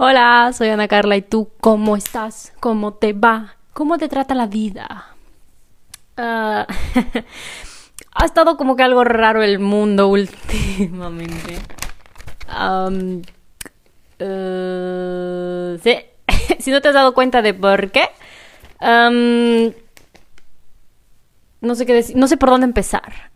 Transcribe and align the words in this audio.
Hola, 0.00 0.52
soy 0.52 0.68
Ana 0.68 0.86
Carla 0.86 1.16
y 1.16 1.22
tú, 1.22 1.50
¿cómo 1.60 1.96
estás? 1.96 2.52
¿Cómo 2.60 2.94
te 2.94 3.14
va? 3.14 3.56
¿Cómo 3.72 3.98
te 3.98 4.06
trata 4.06 4.36
la 4.36 4.46
vida? 4.46 5.08
Ah, 6.16 6.68
ha 8.14 8.24
estado 8.24 8.56
como 8.56 8.76
que 8.76 8.84
algo 8.84 9.02
raro 9.02 9.42
el 9.42 9.58
mundo 9.58 10.06
últimamente. 10.10 11.58
Uh, 12.48 13.22
sí. 15.82 15.96
si 16.60 16.70
no 16.70 16.80
te 16.80 16.86
has 16.86 16.94
dado 16.94 17.12
cuenta 17.12 17.42
de 17.42 17.54
por 17.54 17.90
qué, 17.90 18.08
no 21.60 21.74
sé 21.74 21.86
qué 21.86 21.94
decir, 21.94 22.16
no 22.16 22.28
sé 22.28 22.36
por 22.36 22.50
dónde 22.50 22.66
empezar. 22.66 23.32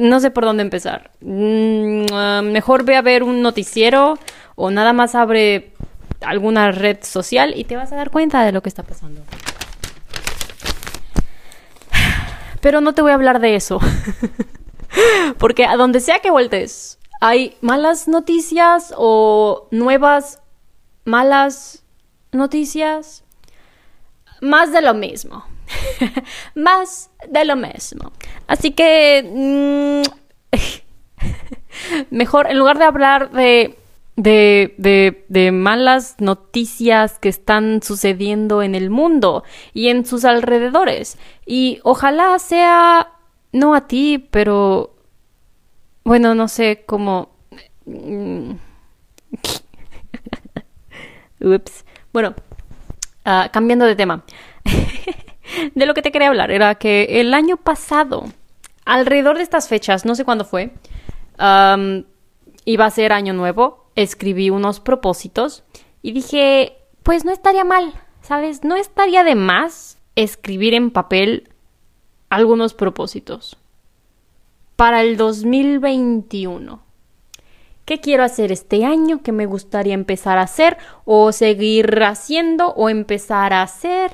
No 0.00 0.20
sé 0.20 0.30
por 0.30 0.44
dónde 0.44 0.62
empezar. 0.62 1.12
Mm, 1.20 2.04
uh, 2.12 2.42
mejor 2.42 2.84
ve 2.84 2.96
a 2.96 3.02
ver 3.02 3.22
un 3.22 3.40
noticiero 3.40 4.18
o 4.62 4.70
nada 4.70 4.92
más 4.92 5.14
abre 5.14 5.72
alguna 6.20 6.70
red 6.70 6.98
social 7.00 7.54
y 7.56 7.64
te 7.64 7.76
vas 7.76 7.92
a 7.92 7.96
dar 7.96 8.10
cuenta 8.10 8.44
de 8.44 8.52
lo 8.52 8.62
que 8.62 8.68
está 8.68 8.82
pasando. 8.82 9.22
Pero 12.60 12.82
no 12.82 12.92
te 12.92 13.00
voy 13.00 13.12
a 13.12 13.14
hablar 13.14 13.40
de 13.40 13.56
eso. 13.56 13.80
Porque 15.38 15.64
a 15.64 15.76
donde 15.76 16.00
sea 16.00 16.18
que 16.18 16.30
voltees, 16.30 16.98
hay 17.22 17.56
malas 17.62 18.06
noticias 18.06 18.92
o 18.98 19.66
nuevas 19.70 20.42
malas 21.06 21.82
noticias. 22.30 23.24
Más 24.42 24.72
de 24.72 24.82
lo 24.82 24.92
mismo. 24.92 25.46
Más 26.54 27.08
de 27.26 27.46
lo 27.46 27.56
mismo. 27.56 28.12
Así 28.46 28.72
que... 28.72 29.22
Mm, 29.24 30.02
mejor, 32.10 32.50
en 32.50 32.58
lugar 32.58 32.78
de 32.78 32.84
hablar 32.84 33.30
de 33.30 33.79
de, 34.22 35.24
de, 35.28 35.52
malas 35.52 36.16
noticias 36.18 37.18
que 37.18 37.28
están 37.30 37.82
sucediendo 37.82 38.62
en 38.62 38.74
el 38.74 38.90
mundo 38.90 39.44
y 39.72 39.88
en 39.88 40.04
sus 40.04 40.24
alrededores. 40.24 41.18
Y 41.46 41.80
ojalá 41.84 42.38
sea, 42.38 43.12
no 43.52 43.74
a 43.74 43.86
ti, 43.86 44.28
pero, 44.30 44.94
bueno, 46.04 46.34
no 46.34 46.48
sé 46.48 46.84
cómo... 46.86 47.30
Mm, 47.86 48.52
ups. 51.40 51.84
Bueno, 52.12 52.34
uh, 53.24 53.50
cambiando 53.50 53.86
de 53.86 53.96
tema. 53.96 54.24
de 55.74 55.86
lo 55.86 55.94
que 55.94 56.02
te 56.02 56.12
quería 56.12 56.28
hablar 56.28 56.50
era 56.50 56.74
que 56.74 57.20
el 57.20 57.32
año 57.32 57.56
pasado, 57.56 58.26
alrededor 58.84 59.38
de 59.38 59.44
estas 59.44 59.68
fechas, 59.68 60.04
no 60.04 60.14
sé 60.14 60.26
cuándo 60.26 60.44
fue, 60.44 60.74
iba 61.38 62.84
a 62.84 62.90
ser 62.90 63.14
año 63.14 63.32
nuevo 63.32 63.79
escribí 63.96 64.50
unos 64.50 64.80
propósitos 64.80 65.64
y 66.02 66.12
dije, 66.12 66.78
pues 67.02 67.24
no 67.24 67.32
estaría 67.32 67.64
mal, 67.64 67.92
¿sabes? 68.22 68.64
No 68.64 68.76
estaría 68.76 69.24
de 69.24 69.34
más 69.34 69.98
escribir 70.16 70.74
en 70.74 70.90
papel 70.90 71.50
algunos 72.28 72.74
propósitos 72.74 73.56
para 74.76 75.02
el 75.02 75.16
2021. 75.16 76.82
¿Qué 77.84 78.00
quiero 78.00 78.22
hacer 78.22 78.52
este 78.52 78.84
año? 78.84 79.20
¿Qué 79.22 79.32
me 79.32 79.46
gustaría 79.46 79.94
empezar 79.94 80.38
a 80.38 80.42
hacer? 80.42 80.78
¿O 81.04 81.32
seguir 81.32 82.02
haciendo? 82.04 82.68
¿O 82.68 82.88
empezar 82.88 83.52
a 83.52 83.62
hacer? 83.62 84.12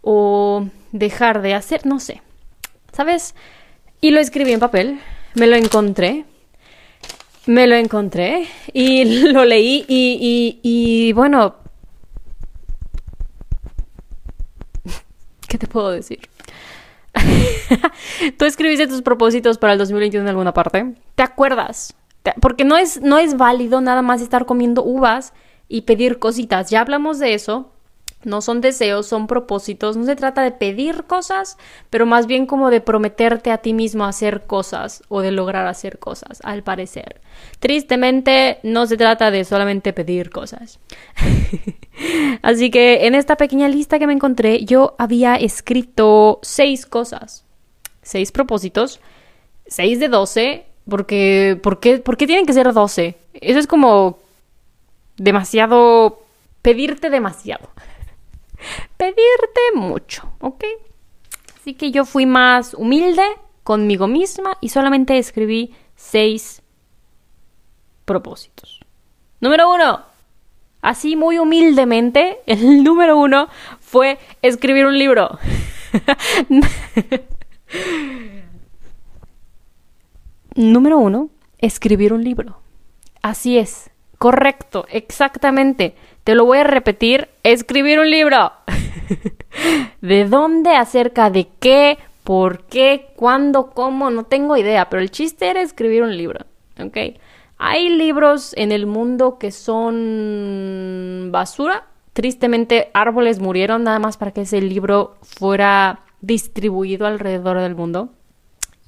¿O 0.00 0.66
dejar 0.92 1.42
de 1.42 1.54
hacer? 1.54 1.84
No 1.84 2.00
sé. 2.00 2.22
¿Sabes? 2.92 3.34
Y 4.00 4.12
lo 4.12 4.20
escribí 4.20 4.52
en 4.52 4.60
papel. 4.60 5.00
Me 5.34 5.46
lo 5.46 5.56
encontré. 5.56 6.24
Me 7.48 7.66
lo 7.66 7.76
encontré 7.76 8.46
y 8.74 9.04
lo 9.32 9.46
leí 9.46 9.82
y, 9.88 11.12
bueno, 11.14 11.54
¿qué 15.48 15.56
te 15.56 15.66
puedo 15.66 15.90
decir? 15.90 16.28
¿Tú 18.38 18.44
escribiste 18.44 18.86
tus 18.86 19.00
propósitos 19.00 19.56
para 19.56 19.72
el 19.72 19.78
2021 19.78 20.24
en 20.24 20.28
alguna 20.28 20.52
parte? 20.52 20.92
¿Te 21.14 21.22
acuerdas? 21.22 21.96
Porque 22.42 22.66
no 22.66 22.76
es, 22.76 23.00
no 23.00 23.16
es 23.16 23.38
válido 23.38 23.80
nada 23.80 24.02
más 24.02 24.20
estar 24.20 24.44
comiendo 24.44 24.84
uvas 24.84 25.32
y 25.68 25.82
pedir 25.82 26.18
cositas. 26.18 26.68
Ya 26.68 26.82
hablamos 26.82 27.18
de 27.18 27.32
eso 27.32 27.72
no 28.24 28.40
son 28.40 28.60
deseos, 28.60 29.06
son 29.06 29.26
propósitos. 29.26 29.96
No 29.96 30.04
se 30.04 30.16
trata 30.16 30.42
de 30.42 30.50
pedir 30.50 31.04
cosas, 31.04 31.56
pero 31.88 32.04
más 32.04 32.26
bien 32.26 32.46
como 32.46 32.70
de 32.70 32.80
prometerte 32.80 33.50
a 33.50 33.58
ti 33.58 33.72
mismo 33.72 34.04
hacer 34.04 34.46
cosas 34.46 35.02
o 35.08 35.20
de 35.20 35.30
lograr 35.30 35.66
hacer 35.66 35.98
cosas, 35.98 36.40
al 36.42 36.62
parecer. 36.62 37.20
Tristemente, 37.60 38.58
no 38.62 38.86
se 38.86 38.96
trata 38.96 39.30
de 39.30 39.44
solamente 39.44 39.92
pedir 39.92 40.30
cosas. 40.30 40.80
Así 42.42 42.70
que 42.70 43.06
en 43.06 43.14
esta 43.14 43.36
pequeña 43.36 43.68
lista 43.68 43.98
que 43.98 44.06
me 44.06 44.12
encontré, 44.12 44.64
yo 44.64 44.96
había 44.98 45.36
escrito 45.36 46.40
seis 46.42 46.86
cosas, 46.86 47.44
seis 48.02 48.32
propósitos, 48.32 49.00
seis 49.66 50.00
de 50.00 50.08
doce, 50.08 50.66
porque, 50.88 51.58
¿por 51.62 51.78
qué, 51.78 51.98
¿por 51.98 52.16
qué 52.16 52.26
tienen 52.26 52.46
que 52.46 52.52
ser 52.52 52.72
doce? 52.72 53.16
Eso 53.34 53.58
es 53.58 53.66
como 53.66 54.18
demasiado, 55.18 56.22
pedirte 56.62 57.10
demasiado 57.10 57.68
pedirte 58.96 59.60
mucho, 59.74 60.32
¿ok? 60.40 60.64
Así 61.56 61.74
que 61.74 61.90
yo 61.90 62.04
fui 62.04 62.26
más 62.26 62.74
humilde 62.74 63.22
conmigo 63.62 64.06
misma 64.06 64.56
y 64.60 64.70
solamente 64.70 65.18
escribí 65.18 65.74
seis 65.94 66.62
propósitos. 68.04 68.80
Número 69.40 69.72
uno, 69.72 70.02
así 70.80 71.16
muy 71.16 71.38
humildemente, 71.38 72.40
el 72.46 72.82
número 72.84 73.18
uno 73.18 73.48
fue 73.80 74.18
escribir 74.42 74.86
un 74.86 74.98
libro. 74.98 75.38
número 80.54 80.98
uno, 80.98 81.30
escribir 81.58 82.12
un 82.12 82.24
libro. 82.24 82.60
Así 83.20 83.58
es, 83.58 83.90
correcto, 84.18 84.86
exactamente. 84.90 85.94
Te 86.24 86.34
lo 86.34 86.44
voy 86.44 86.58
a 86.58 86.64
repetir, 86.64 87.28
escribir 87.42 87.98
un 88.00 88.10
libro. 88.10 88.52
¿De 90.00 90.26
dónde? 90.26 90.70
¿Acerca 90.76 91.30
de 91.30 91.48
qué? 91.58 91.98
¿Por 92.24 92.64
qué? 92.64 93.08
¿Cuándo? 93.16 93.70
¿Cómo? 93.70 94.10
No 94.10 94.24
tengo 94.24 94.56
idea, 94.56 94.90
pero 94.90 95.00
el 95.00 95.10
chiste 95.10 95.48
era 95.48 95.62
escribir 95.62 96.02
un 96.02 96.16
libro, 96.16 96.44
¿ok? 96.78 97.18
Hay 97.56 97.88
libros 97.88 98.54
en 98.56 98.70
el 98.70 98.86
mundo 98.86 99.38
que 99.38 99.50
son 99.50 101.30
basura. 101.32 101.86
Tristemente, 102.12 102.90
árboles 102.94 103.40
murieron 103.40 103.84
nada 103.84 103.98
más 103.98 104.16
para 104.16 104.32
que 104.32 104.42
ese 104.42 104.60
libro 104.60 105.16
fuera 105.22 106.00
distribuido 106.20 107.06
alrededor 107.06 107.60
del 107.60 107.74
mundo. 107.74 108.10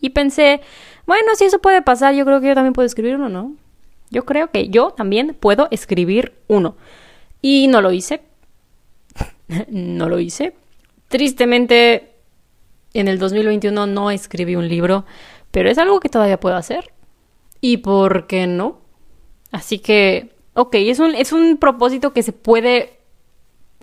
Y 0.00 0.10
pensé, 0.10 0.60
bueno, 1.06 1.34
si 1.34 1.44
eso 1.44 1.60
puede 1.60 1.82
pasar, 1.82 2.14
yo 2.14 2.24
creo 2.24 2.40
que 2.40 2.48
yo 2.48 2.54
también 2.54 2.72
puedo 2.72 2.86
escribir 2.86 3.16
uno, 3.16 3.28
¿no? 3.28 3.54
Yo 4.10 4.24
creo 4.24 4.50
que 4.50 4.68
yo 4.68 4.90
también 4.90 5.36
puedo 5.38 5.68
escribir 5.70 6.34
uno. 6.48 6.76
Y 7.40 7.68
no 7.68 7.80
lo 7.80 7.92
hice. 7.92 8.22
no 9.68 10.08
lo 10.08 10.18
hice. 10.18 10.54
Tristemente, 11.08 12.14
en 12.92 13.08
el 13.08 13.18
2021 13.18 13.86
no 13.86 14.10
escribí 14.10 14.56
un 14.56 14.68
libro, 14.68 15.04
pero 15.50 15.70
es 15.70 15.78
algo 15.78 16.00
que 16.00 16.08
todavía 16.08 16.40
puedo 16.40 16.56
hacer. 16.56 16.92
¿Y 17.60 17.78
por 17.78 18.26
qué 18.26 18.46
no? 18.46 18.80
Así 19.52 19.78
que, 19.78 20.34
ok, 20.54 20.74
es 20.74 20.98
un, 20.98 21.14
es 21.14 21.32
un 21.32 21.56
propósito 21.56 22.12
que 22.12 22.22
se 22.22 22.32
puede 22.32 22.98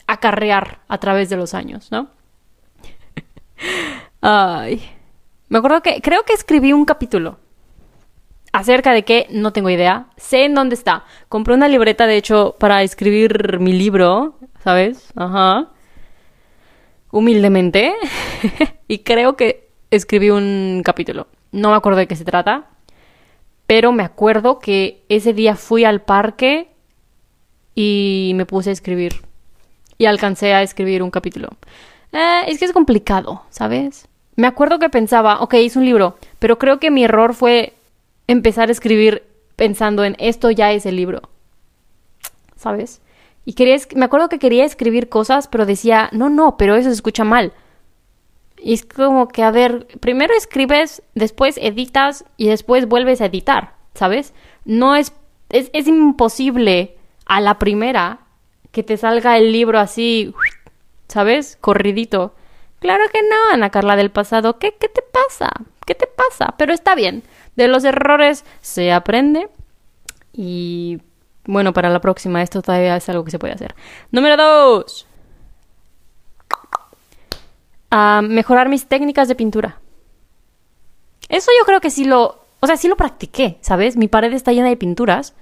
acarrear 0.08 0.82
a 0.88 0.98
través 1.00 1.30
de 1.30 1.38
los 1.38 1.54
años, 1.54 1.92
¿no? 1.92 2.10
Ay. 4.22 4.82
Me 5.50 5.60
acuerdo 5.60 5.82
que 5.82 6.02
creo 6.02 6.24
que 6.24 6.34
escribí 6.34 6.74
un 6.74 6.84
capítulo 6.84 7.40
acerca 8.58 8.92
de 8.92 9.04
qué 9.04 9.28
no 9.30 9.54
tengo 9.54 9.70
idea. 9.70 10.08
Sé 10.18 10.46
en 10.46 10.56
dónde 10.56 10.74
está. 10.74 11.04
Compré 11.30 11.54
una 11.54 11.68
libreta, 11.68 12.08
de 12.08 12.18
hecho, 12.18 12.56
para 12.60 12.82
escribir 12.82 13.60
mi 13.60 13.72
libro, 13.72 14.40
¿sabes? 14.64 15.12
Ajá. 15.16 15.70
Humildemente. 17.12 17.94
y 18.88 19.00
creo 19.00 19.36
que 19.36 19.70
escribí 19.92 20.32
un 20.32 20.82
capítulo. 20.84 21.28
No 21.52 21.70
me 21.70 21.76
acuerdo 21.76 22.00
de 22.00 22.08
qué 22.08 22.16
se 22.16 22.26
trata. 22.26 22.70
Pero 23.68 23.92
me 23.92 24.04
acuerdo 24.04 24.58
que 24.58 25.04
ese 25.08 25.34
día 25.34 25.56
fui 25.56 25.84
al 25.86 26.02
parque 26.02 26.70
y 27.76 28.32
me 28.34 28.48
puse 28.48 28.72
a 28.72 28.74
escribir. 28.74 29.22
Y 30.00 30.08
alcancé 30.08 30.56
a 30.56 30.64
escribir 30.64 31.04
un 31.04 31.12
capítulo. 31.12 31.50
Eh, 32.12 32.42
es 32.48 32.58
que 32.58 32.66
es 32.66 32.72
complicado, 32.72 33.44
¿sabes? 33.52 34.08
Me 34.36 34.48
acuerdo 34.48 34.80
que 34.80 34.90
pensaba, 34.90 35.42
ok, 35.42 35.54
hice 35.56 35.78
un 35.78 35.86
libro, 35.86 36.18
pero 36.40 36.58
creo 36.58 36.80
que 36.80 36.92
mi 36.92 37.04
error 37.04 37.34
fue 37.36 37.77
empezar 38.28 38.70
a 38.70 38.72
escribir 38.72 39.24
pensando 39.56 40.04
en 40.04 40.16
esto 40.20 40.52
ya 40.52 40.72
es 40.72 40.86
el 40.86 40.96
libro. 40.96 41.22
¿Sabes? 42.56 43.02
Y 43.46 43.54
quería, 43.54 43.78
me 43.96 44.06
acuerdo 44.06 44.30
que 44.30 44.40
quería 44.40 44.66
escribir 44.66 45.10
cosas, 45.10 45.48
pero 45.48 45.66
decía, 45.66 46.10
no, 46.12 46.30
no, 46.30 46.58
pero 46.58 46.76
eso 46.76 46.90
se 46.90 46.96
escucha 46.96 47.24
mal. 47.24 47.54
Y 48.58 48.74
es 48.74 48.86
como 48.86 49.28
que, 49.30 49.44
a 49.44 49.52
ver, 49.52 49.88
primero 50.00 50.34
escribes, 50.36 51.02
después 51.16 51.58
editas 51.62 52.26
y 52.36 52.48
después 52.48 52.88
vuelves 52.88 53.22
a 53.22 53.28
editar, 53.28 53.74
¿sabes? 53.94 54.34
No 54.66 54.96
es, 54.96 55.14
es, 55.50 55.70
es 55.74 55.88
imposible 55.88 56.98
a 57.26 57.40
la 57.40 57.60
primera 57.60 58.20
que 58.72 58.84
te 58.84 58.98
salga 58.98 59.38
el 59.38 59.52
libro 59.52 59.80
así, 59.80 60.34
¿sabes? 61.08 61.58
Corridito. 61.62 62.34
Claro 62.80 63.06
que 63.12 63.22
no, 63.22 63.54
Ana 63.54 63.70
Carla 63.70 63.96
del 63.96 64.12
pasado. 64.12 64.60
¿Qué, 64.60 64.76
qué 64.80 64.90
te 64.90 65.02
pasa? 65.02 65.50
¿Qué 65.86 65.96
te 65.96 66.08
pasa? 66.08 66.54
Pero 66.58 66.74
está 66.74 66.96
bien. 66.96 67.24
De 67.58 67.68
los 67.68 67.84
errores 67.84 68.46
se 68.62 68.94
aprende. 68.94 69.50
Y 70.32 71.02
bueno, 71.46 71.74
para 71.74 71.90
la 71.90 72.00
próxima 72.00 72.42
esto 72.42 72.62
todavía 72.62 72.96
es 72.96 73.10
algo 73.10 73.26
que 73.26 73.32
se 73.32 73.40
puede 73.40 73.54
hacer. 73.54 73.76
Número 74.12 74.38
dos. 74.38 75.06
Ah, 77.92 78.22
mejorar 78.24 78.70
mis 78.70 78.88
técnicas 78.88 79.28
de 79.28 79.36
pintura. 79.36 79.82
Eso 81.28 81.52
yo 81.60 81.66
creo 81.66 81.82
que 81.82 81.90
sí 81.90 82.06
lo... 82.06 82.46
O 82.60 82.68
sea, 82.68 82.78
sí 82.78 82.88
lo 82.88 82.96
practiqué, 82.96 83.58
¿sabes? 83.60 83.98
Mi 83.98 84.08
pared 84.08 84.32
está 84.32 84.54
llena 84.54 84.70
de 84.70 84.78
pinturas 84.78 85.36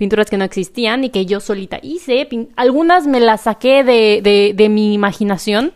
pinturas 0.00 0.30
que 0.30 0.38
no 0.38 0.46
existían 0.46 1.04
y 1.04 1.10
que 1.10 1.26
yo 1.26 1.40
solita 1.40 1.78
hice. 1.82 2.26
Algunas 2.56 3.06
me 3.06 3.20
las 3.20 3.42
saqué 3.42 3.84
de, 3.84 4.54
de, 4.56 4.68
mi 4.70 4.94
imaginación, 4.94 5.74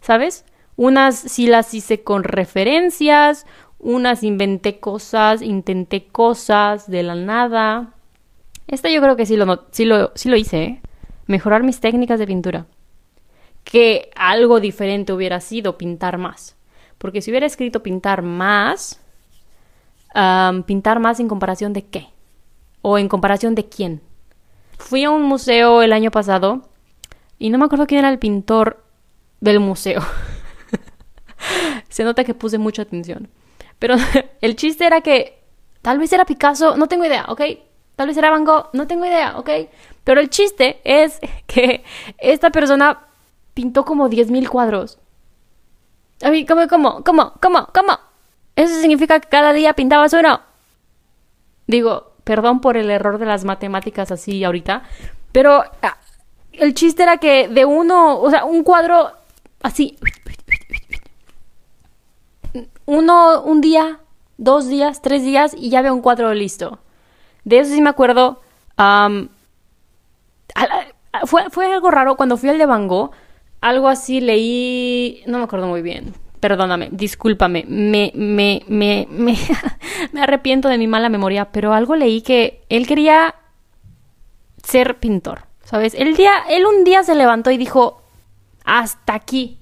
¿sabes? 0.00 0.46
Unas 0.76 1.16
sí 1.18 1.46
las 1.46 1.74
hice 1.74 2.02
con 2.02 2.24
referencias, 2.24 3.44
unas 3.78 4.22
inventé 4.22 4.80
cosas, 4.80 5.42
intenté 5.42 6.06
cosas 6.06 6.90
de 6.90 7.02
la 7.02 7.14
nada. 7.14 7.94
Esta 8.66 8.90
yo 8.90 9.00
creo 9.00 9.16
que 9.16 9.26
sí 9.26 9.36
lo, 9.36 9.66
sí 9.70 9.84
lo, 9.84 10.12
sí 10.14 10.28
lo 10.28 10.36
hice, 10.36 10.62
¿eh? 10.62 10.82
Mejorar 11.26 11.62
mis 11.62 11.80
técnicas 11.80 12.18
de 12.18 12.26
pintura. 12.26 12.66
Que 13.64 14.10
algo 14.16 14.60
diferente 14.60 15.12
hubiera 15.12 15.40
sido 15.40 15.78
pintar 15.78 16.18
más. 16.18 16.56
Porque 16.96 17.22
si 17.22 17.30
hubiera 17.30 17.46
escrito 17.46 17.82
pintar 17.82 18.22
más, 18.22 19.00
pintar 20.66 21.00
más 21.00 21.20
en 21.20 21.28
comparación 21.28 21.72
de 21.72 21.84
qué? 21.84 22.08
¿O 22.82 22.98
en 22.98 23.08
comparación 23.08 23.54
de 23.54 23.68
quién? 23.68 24.00
Fui 24.78 25.04
a 25.04 25.10
un 25.10 25.22
museo 25.22 25.82
el 25.82 25.92
año 25.92 26.10
pasado 26.10 26.68
y 27.38 27.50
no 27.50 27.58
me 27.58 27.66
acuerdo 27.66 27.86
quién 27.86 28.00
era 28.00 28.10
el 28.10 28.18
pintor 28.18 28.82
del 29.40 29.60
museo. 29.60 30.02
Se 31.88 32.04
nota 32.04 32.24
que 32.24 32.34
puse 32.34 32.58
mucha 32.58 32.82
atención. 32.82 33.28
Pero 33.78 33.96
el 34.40 34.56
chiste 34.56 34.86
era 34.86 35.00
que 35.00 35.38
tal 35.82 35.98
vez 35.98 36.12
era 36.12 36.24
Picasso, 36.24 36.76
no 36.76 36.88
tengo 36.88 37.04
idea, 37.04 37.26
¿ok? 37.28 37.42
Tal 37.96 38.08
vez 38.08 38.16
era 38.16 38.30
Van 38.30 38.44
Gogh, 38.44 38.70
no 38.72 38.86
tengo 38.86 39.04
idea, 39.04 39.38
¿ok? 39.38 39.50
Pero 40.04 40.20
el 40.20 40.30
chiste 40.30 40.80
es 40.84 41.18
que 41.46 41.84
esta 42.18 42.50
persona 42.50 43.06
pintó 43.54 43.84
como 43.84 44.08
10.000 44.08 44.48
cuadros. 44.48 44.98
A 46.22 46.30
mí, 46.30 46.46
¿cómo, 46.46 46.66
cómo, 46.68 47.02
cómo, 47.04 47.32
cómo, 47.40 47.68
cómo? 47.72 47.98
¿Eso 48.56 48.80
significa 48.80 49.20
que 49.20 49.28
cada 49.28 49.52
día 49.52 49.72
pintabas 49.74 50.12
uno? 50.12 50.40
Digo, 51.66 52.08
Perdón 52.28 52.60
por 52.60 52.76
el 52.76 52.90
error 52.90 53.16
de 53.16 53.24
las 53.24 53.44
matemáticas 53.44 54.12
así 54.12 54.44
ahorita. 54.44 54.82
Pero 55.32 55.64
ah, 55.80 55.96
el 56.52 56.74
chiste 56.74 57.02
era 57.02 57.16
que 57.16 57.48
de 57.48 57.64
uno, 57.64 58.20
o 58.20 58.28
sea, 58.28 58.44
un 58.44 58.64
cuadro 58.64 59.12
así. 59.62 59.96
Uno, 62.88 63.42
un 63.42 63.60
día, 63.60 64.00
dos 64.38 64.66
días, 64.66 65.02
tres 65.02 65.22
días 65.22 65.54
y 65.54 65.68
ya 65.68 65.82
veo 65.82 65.92
un 65.92 66.00
cuadro 66.00 66.32
listo. 66.32 66.78
De 67.44 67.58
eso 67.58 67.70
sí 67.74 67.82
me 67.82 67.90
acuerdo. 67.90 68.40
fue, 71.26 71.50
fue 71.50 71.70
algo 71.70 71.90
raro 71.90 72.16
cuando 72.16 72.38
fui 72.38 72.48
al 72.48 72.56
de 72.56 72.64
Van 72.64 72.88
Gogh. 72.88 73.10
Algo 73.60 73.88
así 73.88 74.22
leí. 74.22 75.22
No 75.26 75.36
me 75.36 75.44
acuerdo 75.44 75.66
muy 75.66 75.82
bien 75.82 76.14
perdóname, 76.40 76.88
discúlpame, 76.92 77.64
me, 77.68 78.12
me, 78.14 78.62
me, 78.68 79.06
me, 79.10 79.36
me, 80.12 80.22
arrepiento 80.22 80.68
de 80.68 80.78
mi 80.78 80.86
mala 80.86 81.08
memoria, 81.08 81.50
pero 81.50 81.74
algo 81.74 81.96
leí 81.96 82.22
que 82.22 82.62
él 82.68 82.86
quería 82.86 83.34
ser 84.62 84.98
pintor, 84.98 85.42
¿sabes? 85.64 85.94
El 85.94 86.16
día, 86.16 86.32
él 86.48 86.64
un 86.64 86.84
día 86.84 87.02
se 87.02 87.16
levantó 87.16 87.50
y 87.50 87.58
dijo, 87.58 88.02
hasta 88.64 89.14
aquí, 89.14 89.57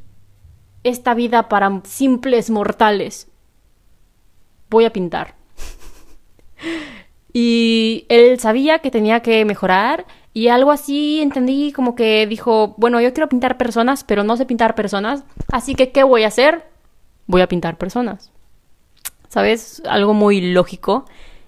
esta 0.89 1.15
vida 1.15 1.49
para 1.49 1.81
simples 1.85 2.51
mortales, 2.51 3.29
voy 4.71 4.85
a 4.85 4.93
pintar. 4.93 5.35
y 7.33 8.07
él 8.09 8.39
sabía 8.39 8.79
que 8.79 8.91
tenía 8.91 9.21
que 9.21 9.45
mejorar 9.45 10.07
y 10.33 10.49
algo 10.49 10.71
así 10.71 11.21
entendí 11.21 11.73
como 11.73 11.95
que 11.95 12.27
dijo, 12.27 12.75
bueno, 12.77 13.01
yo 13.01 13.13
quiero 13.13 13.29
pintar 13.29 13.57
personas, 13.57 14.05
pero 14.05 14.23
no 14.23 14.37
sé 14.37 14.47
pintar 14.47 14.75
personas, 14.75 15.25
así 15.51 15.75
que 15.75 15.93
¿qué 15.93 16.03
voy 16.05 16.25
a 16.25 16.29
hacer? 16.29 16.69
Voy 17.27 17.41
a 17.41 17.49
pintar 17.49 17.79
personas. 17.79 18.33
¿Sabes? 19.29 19.83
Algo 19.89 20.15
muy 20.15 20.41
lógico. 20.41 21.05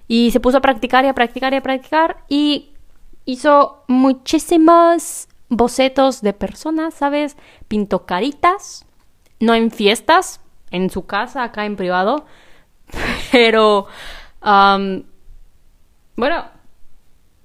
Y 0.07 0.31
se 0.31 0.39
puso 0.39 0.57
a 0.57 0.61
practicar 0.61 1.05
y 1.05 1.07
a 1.07 1.13
practicar 1.13 1.53
y 1.53 1.57
a 1.57 1.61
practicar 1.61 2.23
y 2.27 2.71
hizo 3.25 3.83
muchísimos 3.87 5.27
bocetos 5.49 6.21
de 6.21 6.33
personas, 6.33 6.95
¿sabes? 6.95 7.37
Pintó 7.67 8.07
caritas, 8.07 8.87
no 9.39 9.55
en 9.55 9.71
fiestas, 9.71 10.41
en 10.71 10.89
su 10.89 11.05
casa, 11.05 11.43
acá 11.43 11.65
en 11.65 11.75
privado, 11.75 12.25
pero... 13.31 13.87
bueno, 16.15 16.45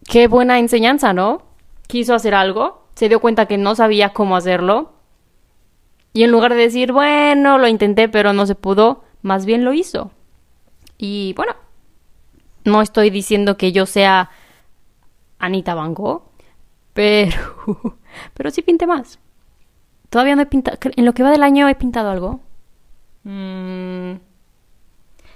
qué 0.05 0.29
buena 0.29 0.59
enseñanza, 0.59 1.13
¿no? 1.13 1.43
Quiso 1.87 2.15
hacer 2.15 2.35
algo, 2.35 2.87
se 2.95 3.09
dio 3.09 3.21
cuenta 3.21 3.47
que 3.47 3.59
no 3.59 3.75
sabía 3.75 4.13
cómo 4.13 4.37
hacerlo. 4.37 4.93
Y 6.13 6.23
en 6.23 6.31
lugar 6.31 6.55
de 6.55 6.61
decir, 6.61 6.93
bueno, 6.93 7.59
lo 7.59 7.67
intenté 7.67 8.09
pero 8.09 8.33
no 8.33 8.47
se 8.47 8.55
pudo, 8.55 9.05
más 9.23 9.47
bien 9.47 9.65
lo 9.65 9.73
hizo. 9.73 10.13
Y 10.97 11.35
bueno, 11.37 11.57
no 12.65 12.83
estoy 12.83 13.11
diciendo 13.11 13.57
que 13.57 13.73
yo 13.73 13.87
sea 13.87 14.31
Anita 15.39 15.75
Van 15.75 15.95
pero, 16.95 17.37
pero 18.35 18.51
sí 18.51 18.63
pinté 18.63 18.87
más. 18.87 19.19
Todavía 20.15 20.37
no 20.37 20.43
he 20.43 20.47
pintado, 20.47 20.79
en 20.95 21.05
lo 21.05 21.13
que 21.13 21.25
va 21.25 21.33
del 21.33 21.43
año 21.43 21.69
he 21.69 21.75
pintado 21.75 22.09
algo. 22.09 22.39
Mm, 23.25 24.13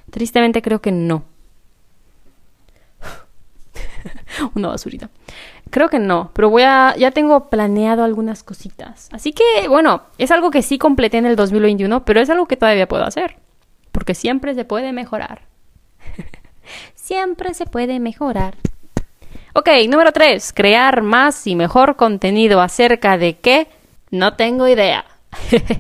tristemente 0.09 0.63
creo 0.63 0.81
que 0.81 0.93
no. 0.93 1.25
una 4.55 4.69
basurita. 4.69 5.11
Creo 5.71 5.89
que 5.89 5.99
no, 5.99 6.31
pero 6.33 6.49
voy 6.49 6.63
a 6.63 6.95
ya 6.97 7.11
tengo 7.11 7.51
planeado 7.51 8.05
algunas 8.05 8.45
cositas. 8.45 9.09
Así 9.11 9.33
que, 9.33 9.67
bueno, 9.67 10.03
es 10.17 10.31
algo 10.31 10.53
que 10.53 10.63
sí 10.63 10.79
completé 10.79 11.19
en 11.19 11.27
el 11.27 11.35
2021, 11.35 12.05
pero 12.05 12.21
es 12.21 12.31
algo 12.31 12.47
que 12.47 12.57
todavía 12.57 12.87
puedo 12.87 13.03
hacer, 13.03 13.35
porque 13.91 14.15
siempre 14.15 14.55
se 14.55 14.65
puede 14.65 14.93
mejorar. 14.93 15.43
siempre 16.95 17.53
se 17.53 17.67
puede 17.67 17.99
mejorar. 17.99 18.55
Ok, 19.55 19.71
número 19.89 20.13
3, 20.13 20.53
crear 20.53 21.03
más 21.03 21.49
y 21.49 21.57
mejor 21.57 21.97
contenido 21.97 22.61
acerca 22.61 23.19
de 23.19 23.39
qué? 23.39 23.67
No 24.11 24.35
tengo 24.35 24.69
idea. 24.69 25.05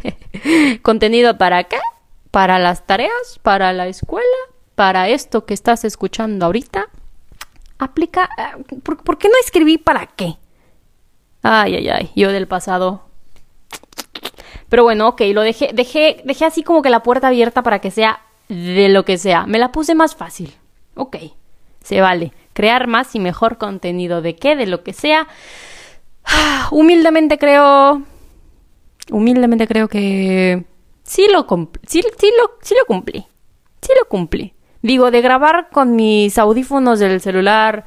¿Contenido 0.82 1.38
para 1.38 1.64
qué? 1.64 1.78
¿Para 2.30 2.58
las 2.58 2.86
tareas? 2.86 3.38
¿Para 3.42 3.72
la 3.72 3.86
escuela? 3.86 4.26
¿Para 4.74 5.08
esto 5.08 5.44
que 5.44 5.54
estás 5.54 5.84
escuchando 5.84 6.46
ahorita? 6.46 6.88
aplica... 7.78 8.28
Eh, 8.36 8.78
¿Por, 8.82 9.18
qué 9.18 9.28
no 9.28 9.34
escribí 9.42 9.78
para 9.78 10.06
qué? 10.06 10.36
Ay, 11.42 11.76
ay, 11.76 11.88
ay, 11.88 12.10
yo 12.14 12.32
del 12.32 12.48
pasado. 12.48 13.02
Pero 14.68 14.82
bueno, 14.82 15.08
ok, 15.08 15.22
lo 15.32 15.42
dejé, 15.42 15.70
dejé, 15.72 16.20
dejé 16.24 16.44
así 16.44 16.62
como 16.62 16.82
que 16.82 16.90
la 16.90 17.02
puerta 17.02 17.28
abierta 17.28 17.62
para 17.62 17.78
que 17.78 17.90
sea 17.90 18.20
de 18.48 18.88
lo 18.88 19.04
que 19.04 19.16
sea. 19.16 19.46
Me 19.46 19.58
la 19.58 19.72
puse 19.72 19.94
más 19.94 20.14
fácil. 20.14 20.54
Ok, 20.94 21.16
se 21.82 22.00
vale. 22.00 22.32
Crear 22.52 22.86
más 22.86 23.14
y 23.14 23.20
mejor 23.20 23.56
contenido 23.56 24.20
de 24.20 24.36
qué, 24.36 24.56
de 24.56 24.66
lo 24.66 24.82
que 24.82 24.92
sea. 24.92 25.28
Humildemente 26.70 27.38
creo... 27.38 28.02
Humildemente 29.10 29.66
creo 29.66 29.88
que... 29.88 30.64
Sí 31.02 31.26
lo, 31.32 31.46
sí, 31.86 32.02
sí 32.18 32.30
lo, 32.38 32.50
sí 32.60 32.74
lo 32.78 32.84
cumplí. 32.86 33.26
Sí 33.80 33.92
lo 33.98 34.08
cumplí. 34.08 34.54
Digo, 34.82 35.10
de 35.10 35.20
grabar 35.22 35.70
con 35.70 35.96
mis 35.96 36.38
audífonos 36.38 36.98
del 36.98 37.20
celular 37.20 37.86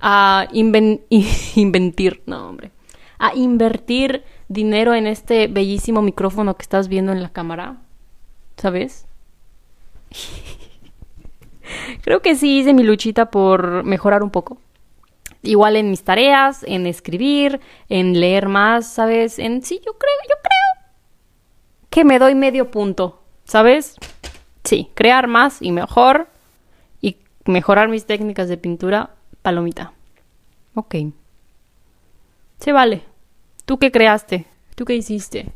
a 0.00 0.48
inventir, 0.52 2.22
no, 2.26 2.48
hombre, 2.48 2.72
a 3.18 3.34
invertir 3.34 4.24
dinero 4.48 4.94
en 4.94 5.06
este 5.06 5.46
bellísimo 5.46 6.02
micrófono 6.02 6.56
que 6.56 6.62
estás 6.62 6.88
viendo 6.88 7.12
en 7.12 7.22
la 7.22 7.32
cámara, 7.32 7.76
¿sabes? 8.56 9.06
Creo 12.02 12.20
que 12.20 12.34
sí 12.34 12.58
hice 12.58 12.74
mi 12.74 12.82
luchita 12.82 13.30
por 13.30 13.84
mejorar 13.84 14.22
un 14.22 14.30
poco. 14.30 14.58
Igual 15.42 15.76
en 15.76 15.90
mis 15.90 16.04
tareas, 16.04 16.64
en 16.64 16.86
escribir, 16.86 17.60
en 17.88 18.20
leer 18.20 18.48
más, 18.48 18.92
¿sabes? 18.92 19.38
En 19.38 19.62
sí, 19.62 19.80
yo 19.84 19.92
creo, 19.92 20.18
yo 20.28 20.34
creo 20.42 20.61
que 21.92 22.06
me 22.06 22.18
doy 22.18 22.34
medio 22.34 22.70
punto, 22.70 23.20
¿sabes? 23.44 23.96
Sí, 24.64 24.90
crear 24.94 25.28
más 25.28 25.60
y 25.60 25.72
mejor 25.72 26.26
y 27.02 27.18
mejorar 27.44 27.88
mis 27.88 28.06
técnicas 28.06 28.48
de 28.48 28.56
pintura, 28.56 29.10
palomita. 29.42 29.92
Ok. 30.74 30.94
Se 32.60 32.72
vale. 32.72 33.02
¿Tú 33.66 33.78
qué 33.78 33.92
creaste? 33.92 34.46
¿Tú 34.74 34.86
qué 34.86 34.94
hiciste? 34.94 35.52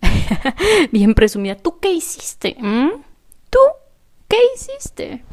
Bien 0.92 1.14
presumida. 1.14 1.56
¿Tú 1.56 1.80
qué 1.80 1.92
hiciste? 1.92 2.56
¿Mm? 2.60 3.02
¿Tú 3.50 3.58
qué 4.28 4.38
hiciste? 4.54 5.24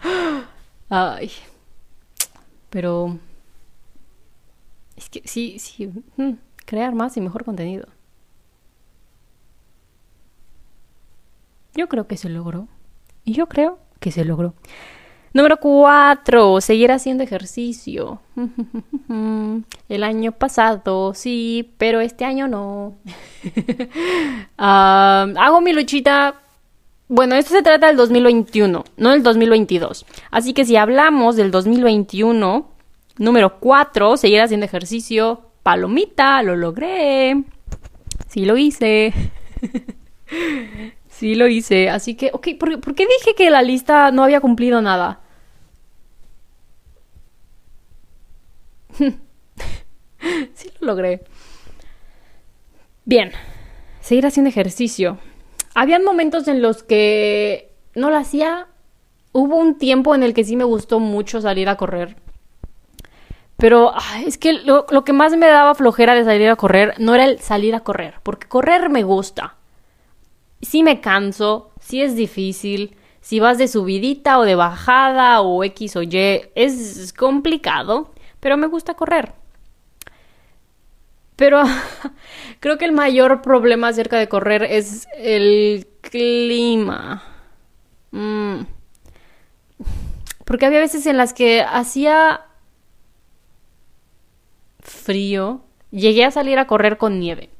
Ay. 0.88 1.32
Pero 2.70 3.18
Es 4.94 5.10
que 5.10 5.22
sí, 5.24 5.58
sí, 5.58 5.90
mm, 6.16 6.34
crear 6.64 6.94
más 6.94 7.16
y 7.16 7.20
mejor 7.20 7.44
contenido. 7.44 7.88
Yo 11.76 11.88
creo 11.88 12.06
que 12.06 12.16
se 12.16 12.28
logró. 12.28 12.68
Y 13.24 13.34
yo 13.34 13.46
creo 13.48 13.78
que 14.00 14.10
se 14.10 14.24
logró. 14.24 14.54
Número 15.34 15.58
cuatro, 15.58 16.62
seguir 16.62 16.90
haciendo 16.90 17.22
ejercicio. 17.22 18.20
El 19.88 20.02
año 20.02 20.32
pasado, 20.32 21.12
sí, 21.12 21.74
pero 21.76 22.00
este 22.00 22.24
año 22.24 22.48
no. 22.48 22.94
Hago 24.56 25.60
mi 25.60 25.74
luchita. 25.74 26.40
Bueno, 27.08 27.34
esto 27.34 27.54
se 27.54 27.62
trata 27.62 27.88
del 27.88 27.96
2021, 27.96 28.84
no 28.96 29.10
del 29.10 29.22
2022. 29.22 30.06
Así 30.30 30.54
que 30.54 30.64
si 30.64 30.76
hablamos 30.76 31.36
del 31.36 31.50
2021, 31.50 32.70
número 33.18 33.60
cuatro, 33.60 34.16
seguir 34.16 34.40
haciendo 34.40 34.64
ejercicio. 34.64 35.42
Palomita, 35.62 36.42
lo 36.42 36.56
logré. 36.56 37.44
Sí 38.28 38.46
lo 38.46 38.56
hice. 38.56 39.12
sí 41.16 41.34
lo 41.34 41.48
hice. 41.48 41.88
Así 41.88 42.14
que, 42.14 42.30
ok, 42.32 42.48
¿por, 42.58 42.80
¿por 42.80 42.94
qué 42.94 43.06
dije 43.06 43.34
que 43.34 43.50
la 43.50 43.62
lista 43.62 44.10
no 44.10 44.22
había 44.22 44.40
cumplido 44.40 44.82
nada? 44.82 45.20
sí 48.98 50.70
lo 50.80 50.86
logré. 50.86 51.22
Bien, 53.04 53.32
seguir 54.00 54.26
haciendo 54.26 54.50
ejercicio. 54.50 55.18
Habían 55.74 56.04
momentos 56.04 56.48
en 56.48 56.62
los 56.62 56.82
que 56.82 57.72
no 57.94 58.10
lo 58.10 58.16
hacía. 58.16 58.66
Hubo 59.32 59.56
un 59.56 59.78
tiempo 59.78 60.14
en 60.14 60.22
el 60.22 60.34
que 60.34 60.44
sí 60.44 60.56
me 60.56 60.64
gustó 60.64 60.98
mucho 60.98 61.40
salir 61.40 61.68
a 61.68 61.76
correr. 61.76 62.16
Pero 63.56 63.92
es 64.26 64.36
que 64.38 64.52
lo, 64.52 64.86
lo, 64.90 65.04
que 65.04 65.12
más 65.14 65.34
me 65.36 65.46
daba 65.46 65.74
flojera 65.74 66.14
de 66.14 66.24
salir 66.24 66.48
a 66.50 66.56
correr 66.56 66.94
no 66.98 67.14
era 67.14 67.24
el 67.24 67.38
salir 67.40 67.74
a 67.74 67.80
correr, 67.80 68.16
porque 68.22 68.48
correr 68.48 68.90
me 68.90 69.02
gusta. 69.02 69.55
Sí 70.62 70.82
me 70.82 71.00
canso, 71.00 71.70
sí 71.80 72.02
es 72.02 72.16
difícil, 72.16 72.96
si 73.20 73.40
vas 73.40 73.58
de 73.58 73.68
subidita 73.68 74.38
o 74.38 74.42
de 74.44 74.54
bajada 74.54 75.40
o 75.40 75.64
X 75.64 75.96
o 75.96 76.02
Y, 76.02 76.42
es 76.54 77.12
complicado 77.12 78.12
pero 78.46 78.56
me 78.56 78.68
gusta 78.68 78.94
correr. 78.94 79.32
Pero 81.34 81.64
creo 82.60 82.78
que 82.78 82.84
el 82.84 82.92
mayor 82.92 83.42
problema 83.42 83.88
acerca 83.88 84.18
de 84.18 84.28
correr 84.28 84.62
es 84.62 85.08
el 85.16 85.88
clima. 86.00 87.24
Mm. 88.12 88.60
Porque 90.44 90.66
había 90.66 90.78
veces 90.78 91.06
en 91.06 91.16
las 91.16 91.34
que 91.34 91.62
hacía 91.62 92.42
frío. 94.78 95.62
Llegué 95.90 96.24
a 96.24 96.30
salir 96.30 96.60
a 96.60 96.68
correr 96.68 96.98
con 96.98 97.18
nieve. 97.18 97.50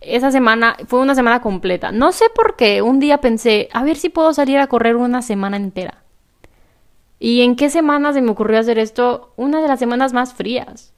Esa 0.00 0.30
semana 0.30 0.76
fue 0.86 1.00
una 1.00 1.14
semana 1.14 1.40
completa. 1.40 1.92
No 1.92 2.12
sé 2.12 2.26
por 2.34 2.56
qué. 2.56 2.82
Un 2.82 3.00
día 3.00 3.20
pensé, 3.20 3.68
a 3.72 3.82
ver 3.82 3.96
si 3.96 4.08
puedo 4.08 4.32
salir 4.32 4.58
a 4.58 4.66
correr 4.66 4.96
una 4.96 5.22
semana 5.22 5.56
entera. 5.56 6.02
¿Y 7.18 7.42
en 7.42 7.56
qué 7.56 7.68
semana 7.68 8.12
se 8.12 8.22
me 8.22 8.30
ocurrió 8.30 8.58
hacer 8.60 8.78
esto? 8.78 9.32
Una 9.36 9.60
de 9.60 9.68
las 9.68 9.80
semanas 9.80 10.12
más 10.12 10.34
frías. 10.34 10.94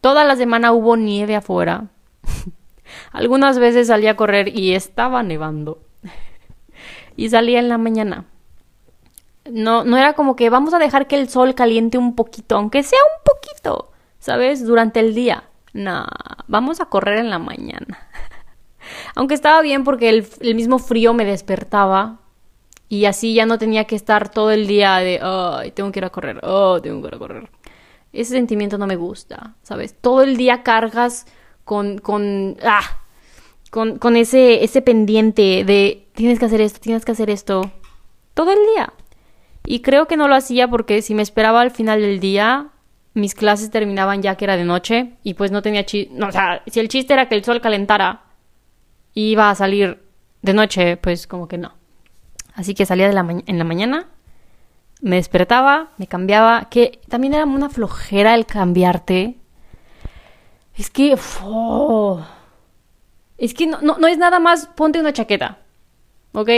Toda 0.00 0.24
la 0.24 0.36
semana 0.36 0.72
hubo 0.72 0.96
nieve 0.96 1.36
afuera. 1.36 1.86
Algunas 3.12 3.58
veces 3.58 3.86
salí 3.86 4.08
a 4.08 4.16
correr 4.16 4.48
y 4.48 4.74
estaba 4.74 5.22
nevando. 5.22 5.78
y 7.16 7.28
salía 7.28 7.60
en 7.60 7.68
la 7.68 7.78
mañana. 7.78 8.24
No, 9.50 9.84
no 9.84 9.96
era 9.96 10.14
como 10.14 10.36
que 10.36 10.50
vamos 10.50 10.74
a 10.74 10.78
dejar 10.78 11.06
que 11.06 11.16
el 11.16 11.28
sol 11.28 11.54
caliente 11.54 11.98
un 11.98 12.16
poquito, 12.16 12.56
aunque 12.56 12.82
sea 12.82 12.98
un 12.98 13.22
poquito, 13.24 13.92
¿sabes? 14.18 14.64
Durante 14.66 15.00
el 15.00 15.14
día. 15.14 15.44
No, 15.74 16.06
vamos 16.46 16.80
a 16.80 16.86
correr 16.86 17.18
en 17.18 17.28
la 17.28 17.38
mañana. 17.38 18.08
aunque 19.14 19.34
estaba 19.34 19.62
bien 19.62 19.84
porque 19.84 20.08
el, 20.08 20.54
mismo 20.54 20.78
frío 20.78 21.14
me 21.14 21.24
despertaba 21.24 22.20
y 22.88 23.06
así 23.06 23.34
ya 23.34 23.46
no 23.46 23.58
tenía 23.58 23.84
que 23.84 23.96
estar 23.96 24.30
todo 24.30 24.50
el 24.50 24.66
día 24.66 24.96
de, 24.98 25.20
ay, 25.22 25.72
tengo 25.72 25.90
que 25.92 26.00
ir 26.00 26.04
a 26.04 26.10
correr, 26.10 26.40
oh, 26.42 26.80
tengo 26.80 27.00
que 27.02 27.08
ir 27.08 27.14
a 27.14 27.18
correr. 27.18 27.50
Ese 28.12 28.32
sentimiento 28.32 28.78
no 28.78 28.86
me 28.86 28.96
gusta, 28.96 29.54
¿sabes? 29.62 29.94
Todo 30.00 30.22
el 30.22 30.36
día 30.36 30.62
cargas 30.62 31.26
con, 31.64 31.98
con, 31.98 32.56
ah, 32.62 33.00
con, 33.70 33.98
con 33.98 34.16
ese, 34.16 34.62
ese 34.62 34.82
pendiente 34.82 35.64
de, 35.64 36.06
tienes 36.14 36.38
que 36.38 36.44
hacer 36.44 36.60
esto, 36.60 36.78
tienes 36.80 37.04
que 37.04 37.12
hacer 37.12 37.30
esto, 37.30 37.72
todo 38.34 38.52
el 38.52 38.58
día. 38.74 38.92
Y 39.66 39.80
creo 39.80 40.06
que 40.06 40.16
no 40.16 40.28
lo 40.28 40.36
hacía 40.36 40.68
porque 40.68 41.02
si 41.02 41.14
me 41.14 41.22
esperaba 41.22 41.62
al 41.62 41.70
final 41.70 42.00
del 42.00 42.20
día, 42.20 42.68
mis 43.14 43.34
clases 43.34 43.70
terminaban 43.70 44.22
ya 44.22 44.36
que 44.36 44.44
era 44.44 44.56
de 44.56 44.64
noche 44.64 45.14
y 45.22 45.34
pues 45.34 45.50
no 45.50 45.62
tenía 45.62 45.86
chiste. 45.86 46.12
No, 46.14 46.28
o 46.28 46.32
sea, 46.32 46.62
si 46.66 46.80
el 46.80 46.88
chiste 46.88 47.14
era 47.14 47.28
que 47.28 47.36
el 47.36 47.44
sol 47.44 47.60
calentara 47.60 48.22
y 49.14 49.30
iba 49.30 49.48
a 49.50 49.54
salir 49.54 50.02
de 50.42 50.52
noche, 50.52 50.96
pues 50.96 51.26
como 51.26 51.48
que 51.48 51.58
no. 51.58 51.72
Así 52.54 52.74
que 52.74 52.86
salía 52.86 53.08
de 53.08 53.14
la 53.14 53.26
en 53.46 53.58
la 53.58 53.64
mañana, 53.64 54.08
me 55.00 55.16
despertaba, 55.16 55.90
me 55.98 56.06
cambiaba, 56.06 56.68
que 56.70 57.00
también 57.08 57.34
era 57.34 57.44
una 57.44 57.68
flojera 57.68 58.34
el 58.34 58.46
cambiarte. 58.46 59.36
Es 60.76 60.90
que... 60.90 61.12
es 63.38 63.54
que 63.54 63.66
no, 63.66 63.80
no, 63.80 64.06
es 64.06 64.18
nada 64.18 64.38
más 64.40 64.66
ponte 64.66 64.98
una 64.98 65.12
chaqueta, 65.12 65.58
¿ok? 66.32 66.48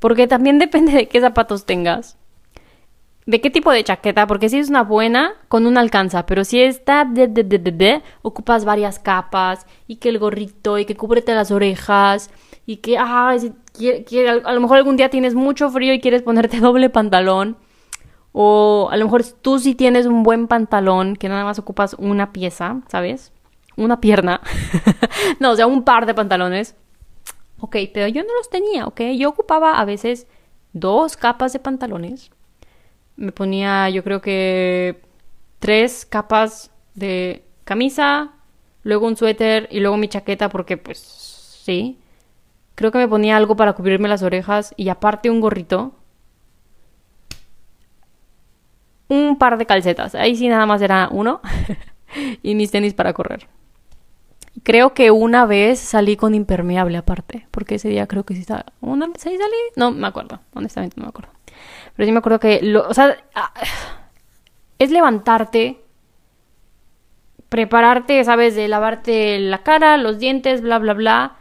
Porque 0.00 0.26
también 0.26 0.58
depende 0.60 0.92
de 0.92 1.08
qué 1.08 1.20
zapatos 1.20 1.66
tengas. 1.66 2.16
¿De 3.28 3.42
qué 3.42 3.50
tipo 3.50 3.70
de 3.70 3.84
chaqueta? 3.84 4.26
Porque 4.26 4.48
si 4.48 4.58
es 4.58 4.70
una 4.70 4.84
buena, 4.84 5.34
con 5.48 5.66
una 5.66 5.80
alcanza. 5.80 6.24
Pero 6.24 6.44
si 6.44 6.62
está 6.62 7.04
de, 7.04 7.28
de, 7.28 7.44
de, 7.44 7.58
de, 7.58 8.02
ocupas 8.22 8.64
varias 8.64 8.98
capas. 8.98 9.66
Y 9.86 9.96
que 9.96 10.08
el 10.08 10.18
gorrito, 10.18 10.78
y 10.78 10.86
que 10.86 10.96
cúbrete 10.96 11.34
las 11.34 11.50
orejas. 11.50 12.30
Y 12.64 12.78
que, 12.78 12.96
ah, 12.96 13.28
a 13.28 14.52
lo 14.54 14.60
mejor 14.62 14.78
algún 14.78 14.96
día 14.96 15.10
tienes 15.10 15.34
mucho 15.34 15.68
frío 15.68 15.92
y 15.92 16.00
quieres 16.00 16.22
ponerte 16.22 16.58
doble 16.60 16.88
pantalón. 16.88 17.58
O 18.32 18.88
a 18.90 18.96
lo 18.96 19.04
mejor 19.04 19.22
tú 19.24 19.58
sí 19.58 19.74
tienes 19.74 20.06
un 20.06 20.22
buen 20.22 20.46
pantalón 20.48 21.14
que 21.14 21.28
nada 21.28 21.44
más 21.44 21.58
ocupas 21.58 21.96
una 21.98 22.32
pieza, 22.32 22.80
¿sabes? 22.88 23.34
Una 23.76 24.00
pierna. 24.00 24.40
no, 25.38 25.50
o 25.50 25.56
sea, 25.56 25.66
un 25.66 25.82
par 25.82 26.06
de 26.06 26.14
pantalones. 26.14 26.76
Ok, 27.60 27.76
pero 27.92 28.08
yo 28.08 28.22
no 28.22 28.34
los 28.38 28.48
tenía, 28.48 28.86
¿ok? 28.86 29.02
Yo 29.18 29.28
ocupaba 29.28 29.78
a 29.78 29.84
veces 29.84 30.26
dos 30.72 31.18
capas 31.18 31.52
de 31.52 31.58
pantalones. 31.58 32.30
Me 33.18 33.32
ponía, 33.32 33.90
yo 33.90 34.04
creo 34.04 34.20
que 34.20 35.02
tres 35.58 36.06
capas 36.06 36.70
de 36.94 37.44
camisa, 37.64 38.30
luego 38.84 39.08
un 39.08 39.16
suéter 39.16 39.68
y 39.72 39.80
luego 39.80 39.96
mi 39.96 40.06
chaqueta 40.06 40.48
porque 40.48 40.76
pues 40.76 40.98
sí. 40.98 41.98
Creo 42.76 42.92
que 42.92 42.98
me 42.98 43.08
ponía 43.08 43.36
algo 43.36 43.56
para 43.56 43.72
cubrirme 43.72 44.08
las 44.08 44.22
orejas 44.22 44.72
y 44.76 44.88
aparte 44.88 45.30
un 45.30 45.40
gorrito. 45.40 45.96
Un 49.08 49.36
par 49.36 49.58
de 49.58 49.66
calcetas. 49.66 50.14
Ahí 50.14 50.36
sí 50.36 50.46
nada 50.46 50.64
más 50.64 50.80
era 50.80 51.08
uno. 51.10 51.40
y 52.42 52.54
mis 52.54 52.70
tenis 52.70 52.94
para 52.94 53.14
correr. 53.14 53.48
Creo 54.62 54.94
que 54.94 55.10
una 55.10 55.44
vez 55.44 55.80
salí 55.80 56.16
con 56.16 56.36
impermeable 56.36 56.98
aparte. 56.98 57.48
Porque 57.50 57.74
ese 57.74 57.88
día 57.88 58.06
creo 58.06 58.22
que 58.22 58.34
sí 58.34 58.42
estaba. 58.42 58.66
¿Una 58.80 59.08
vez 59.08 59.22
salí? 59.22 59.36
No 59.74 59.90
me 59.90 60.06
acuerdo. 60.06 60.38
Honestamente 60.54 60.94
no 60.98 61.02
me 61.02 61.08
acuerdo. 61.08 61.37
Pero 61.96 62.06
sí 62.06 62.12
me 62.12 62.18
acuerdo 62.18 62.40
que. 62.40 62.60
Lo, 62.62 62.88
o 62.88 62.94
sea. 62.94 63.16
Ah, 63.34 63.52
es 64.78 64.90
levantarte. 64.90 65.80
Prepararte, 67.48 68.22
¿sabes? 68.24 68.54
De 68.54 68.68
lavarte 68.68 69.38
la 69.38 69.62
cara, 69.62 69.96
los 69.96 70.18
dientes, 70.18 70.60
bla, 70.60 70.78
bla, 70.78 70.94
bla 70.94 71.38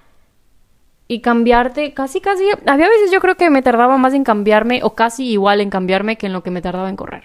y 1.07 1.21
cambiarte, 1.21 1.93
casi, 1.93 2.19
casi, 2.19 2.43
había 2.65 2.89
veces 2.89 3.11
yo 3.11 3.21
creo 3.21 3.35
que 3.35 3.49
me 3.49 3.61
tardaba 3.61 3.97
más 3.97 4.13
en 4.13 4.23
cambiarme 4.23 4.81
o 4.83 4.93
casi 4.93 5.29
igual 5.29 5.61
en 5.61 5.69
cambiarme 5.69 6.17
que 6.17 6.25
en 6.27 6.33
lo 6.33 6.43
que 6.43 6.51
me 6.51 6.61
tardaba 6.61 6.89
en 6.89 6.97
correr. 6.97 7.23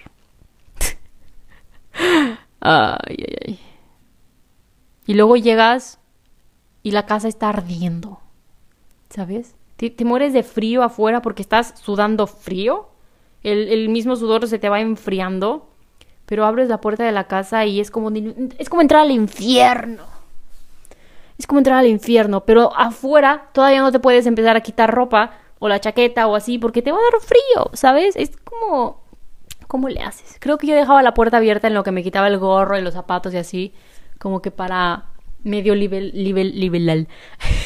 ay, 2.61 2.97
ay, 3.09 3.37
ay. 3.45 3.59
Y 5.05 5.15
luego 5.15 5.35
llegas 5.35 5.99
y 6.81 6.91
la 6.91 7.05
casa 7.05 7.27
está 7.27 7.49
ardiendo, 7.49 8.21
¿sabes? 9.09 9.55
Te, 9.77 9.93
mueres 10.05 10.33
de 10.33 10.43
frío 10.43 10.83
afuera 10.83 11.21
porque 11.21 11.41
estás 11.41 11.73
sudando 11.81 12.27
frío. 12.27 12.89
El, 13.43 13.67
el, 13.69 13.89
mismo 13.89 14.15
sudor 14.15 14.47
se 14.47 14.59
te 14.59 14.69
va 14.69 14.79
enfriando. 14.79 15.69
Pero 16.25 16.45
abres 16.45 16.69
la 16.69 16.79
puerta 16.79 17.03
de 17.03 17.11
la 17.11 17.27
casa 17.27 17.65
y 17.65 17.79
es 17.79 17.91
como, 17.91 18.09
es 18.57 18.69
como 18.69 18.81
entrar 18.81 19.01
al 19.01 19.11
infierno 19.11 20.13
es 21.37 21.47
como 21.47 21.59
entrar 21.59 21.79
al 21.79 21.87
infierno, 21.87 22.45
pero 22.45 22.75
afuera 22.75 23.49
todavía 23.53 23.81
no 23.81 23.91
te 23.91 23.99
puedes 23.99 24.25
empezar 24.25 24.55
a 24.55 24.61
quitar 24.61 24.93
ropa 24.93 25.31
o 25.59 25.67
la 25.67 25.79
chaqueta 25.79 26.27
o 26.27 26.35
así 26.35 26.57
porque 26.57 26.81
te 26.81 26.91
va 26.91 26.97
a 26.97 27.11
dar 27.11 27.21
frío, 27.21 27.69
¿sabes? 27.73 28.15
Es 28.15 28.37
como... 28.37 29.03
¿Cómo 29.67 29.89
le 29.89 30.01
haces? 30.01 30.37
Creo 30.39 30.57
que 30.59 30.67
yo 30.67 30.75
dejaba 30.75 31.01
la 31.01 31.15
puerta 31.15 31.37
abierta 31.37 31.67
en 31.67 31.73
lo 31.73 31.83
que 31.83 31.91
me 31.91 32.03
quitaba 32.03 32.27
el 32.27 32.37
gorro 32.37 32.77
y 32.77 32.81
los 32.81 32.93
zapatos 32.93 33.33
y 33.33 33.37
así, 33.37 33.73
como 34.19 34.41
que 34.41 34.51
para 34.51 35.05
medio 35.43 35.75
nivel, 35.75 36.11
nivel, 36.13 36.59
nivelar, 36.59 37.07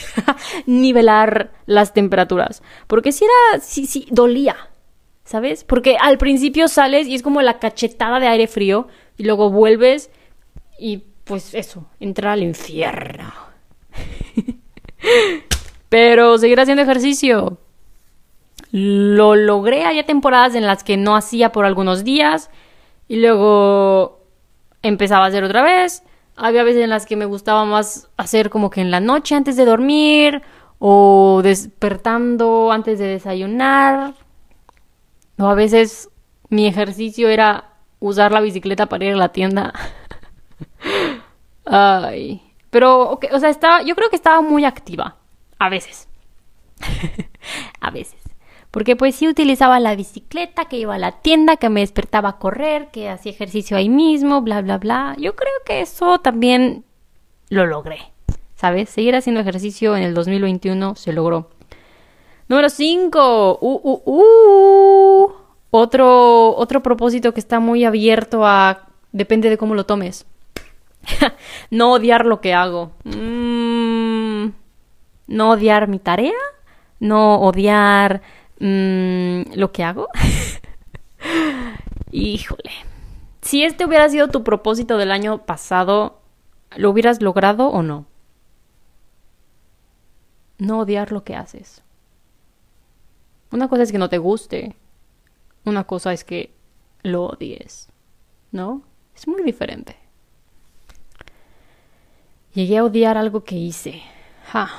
nivelar 0.65 1.51
las 1.65 1.93
temperaturas. 1.93 2.61
Porque 2.87 3.11
si 3.11 3.25
era, 3.25 3.61
si, 3.61 3.85
si, 3.85 4.07
dolía, 4.11 4.55
¿sabes? 5.23 5.63
Porque 5.63 5.97
al 5.99 6.17
principio 6.17 6.67
sales 6.67 7.07
y 7.07 7.15
es 7.15 7.23
como 7.23 7.41
la 7.41 7.59
cachetada 7.59 8.19
de 8.19 8.27
aire 8.27 8.47
frío 8.47 8.87
y 9.17 9.23
luego 9.23 9.49
vuelves 9.49 10.09
y 10.79 11.03
pues 11.23 11.53
eso, 11.53 11.87
entrar 11.99 12.33
al 12.33 12.43
infierno. 12.43 13.33
Pero 15.89 16.37
seguir 16.37 16.59
haciendo 16.59 16.83
ejercicio. 16.83 17.57
Lo 18.71 19.35
logré, 19.35 19.85
había 19.85 20.05
temporadas 20.05 20.55
en 20.55 20.65
las 20.65 20.83
que 20.83 20.97
no 20.97 21.15
hacía 21.15 21.51
por 21.51 21.65
algunos 21.65 22.03
días 22.03 22.49
y 23.07 23.17
luego 23.17 24.19
empezaba 24.81 25.25
a 25.25 25.27
hacer 25.29 25.43
otra 25.43 25.63
vez. 25.63 26.03
Había 26.37 26.63
veces 26.63 26.83
en 26.83 26.91
las 26.91 27.05
que 27.05 27.15
me 27.15 27.25
gustaba 27.25 27.65
más 27.65 28.09
hacer 28.15 28.49
como 28.49 28.69
que 28.69 28.81
en 28.81 28.91
la 28.91 28.99
noche 28.99 29.35
antes 29.35 29.55
de 29.55 29.65
dormir 29.65 30.43
o 30.79 31.41
despertando 31.43 32.71
antes 32.71 32.99
de 32.99 33.07
desayunar. 33.07 34.13
O 35.39 35.45
a 35.45 35.55
veces 35.55 36.09
mi 36.49 36.67
ejercicio 36.67 37.27
era 37.29 37.73
usar 37.99 38.31
la 38.31 38.41
bicicleta 38.41 38.85
para 38.85 39.05
ir 39.05 39.13
a 39.13 39.17
la 39.17 39.29
tienda. 39.29 39.73
Ay. 41.65 42.41
Pero, 42.69 43.19
o 43.31 43.39
sea, 43.39 43.49
estaba, 43.49 43.81
yo 43.81 43.95
creo 43.95 44.09
que 44.09 44.15
estaba 44.15 44.41
muy 44.41 44.65
activa. 44.65 45.15
A 45.57 45.69
veces. 45.69 46.07
a 47.81 47.89
veces. 47.89 48.26
Porque 48.71 48.95
pues 48.95 49.15
sí 49.15 49.27
utilizaba 49.27 49.79
la 49.79 49.95
bicicleta, 49.95 50.65
que 50.65 50.77
iba 50.77 50.95
a 50.95 50.99
la 50.99 51.13
tienda, 51.21 51.57
que 51.57 51.69
me 51.69 51.79
despertaba 51.79 52.29
a 52.29 52.37
correr, 52.37 52.89
que 52.91 53.09
hacía 53.09 53.31
ejercicio 53.31 53.77
ahí 53.77 53.89
mismo, 53.89 54.41
bla, 54.41 54.61
bla, 54.61 54.77
bla. 54.77 55.15
Yo 55.17 55.35
creo 55.35 55.53
que 55.65 55.81
eso 55.81 56.19
también 56.19 56.83
lo 57.49 57.65
logré. 57.65 57.99
¿Sabes? 58.55 58.89
Seguir 58.89 59.15
haciendo 59.15 59.41
ejercicio 59.41 59.95
en 59.95 60.03
el 60.03 60.13
2021 60.13 60.95
se 60.95 61.13
logró. 61.13 61.49
Número 62.47 62.69
5. 62.69 63.59
Uh, 63.61 63.79
uh, 63.83 64.01
uh. 64.05 65.31
Otro, 65.69 66.55
otro 66.55 66.81
propósito 66.81 67.33
que 67.33 67.39
está 67.39 67.59
muy 67.59 67.85
abierto 67.85 68.45
a... 68.45 68.87
Depende 69.11 69.49
de 69.49 69.57
cómo 69.57 69.75
lo 69.75 69.85
tomes. 69.85 70.25
no 71.71 71.93
odiar 71.93 72.25
lo 72.25 72.41
que 72.41 72.53
hago. 72.53 72.91
Mm, 73.03 74.49
no 75.27 75.51
odiar 75.51 75.87
mi 75.87 75.99
tarea. 75.99 76.33
No 76.99 77.41
odiar 77.41 78.21
mm, 78.59 79.53
lo 79.55 79.71
que 79.71 79.83
hago. 79.83 80.09
Híjole. 82.11 82.71
Si 83.41 83.63
este 83.63 83.85
hubiera 83.85 84.09
sido 84.09 84.27
tu 84.27 84.43
propósito 84.43 84.97
del 84.97 85.11
año 85.11 85.45
pasado, 85.45 86.19
¿lo 86.75 86.89
hubieras 86.89 87.21
logrado 87.21 87.67
o 87.69 87.81
no? 87.81 88.05
No 90.57 90.79
odiar 90.79 91.11
lo 91.11 91.23
que 91.23 91.35
haces. 91.35 91.83
Una 93.51 93.69
cosa 93.69 93.83
es 93.83 93.91
que 93.91 93.99
no 93.99 94.09
te 94.09 94.17
guste. 94.17 94.75
Una 95.63 95.85
cosa 95.85 96.13
es 96.13 96.23
que 96.23 96.53
lo 97.03 97.25
odies. 97.25 97.89
¿No? 98.51 98.81
Es 99.15 99.27
muy 99.27 99.43
diferente. 99.43 99.95
Llegué 102.53 102.77
a 102.77 102.83
odiar 102.83 103.17
algo 103.17 103.43
que 103.43 103.55
hice. 103.55 104.01
Ja. 104.51 104.69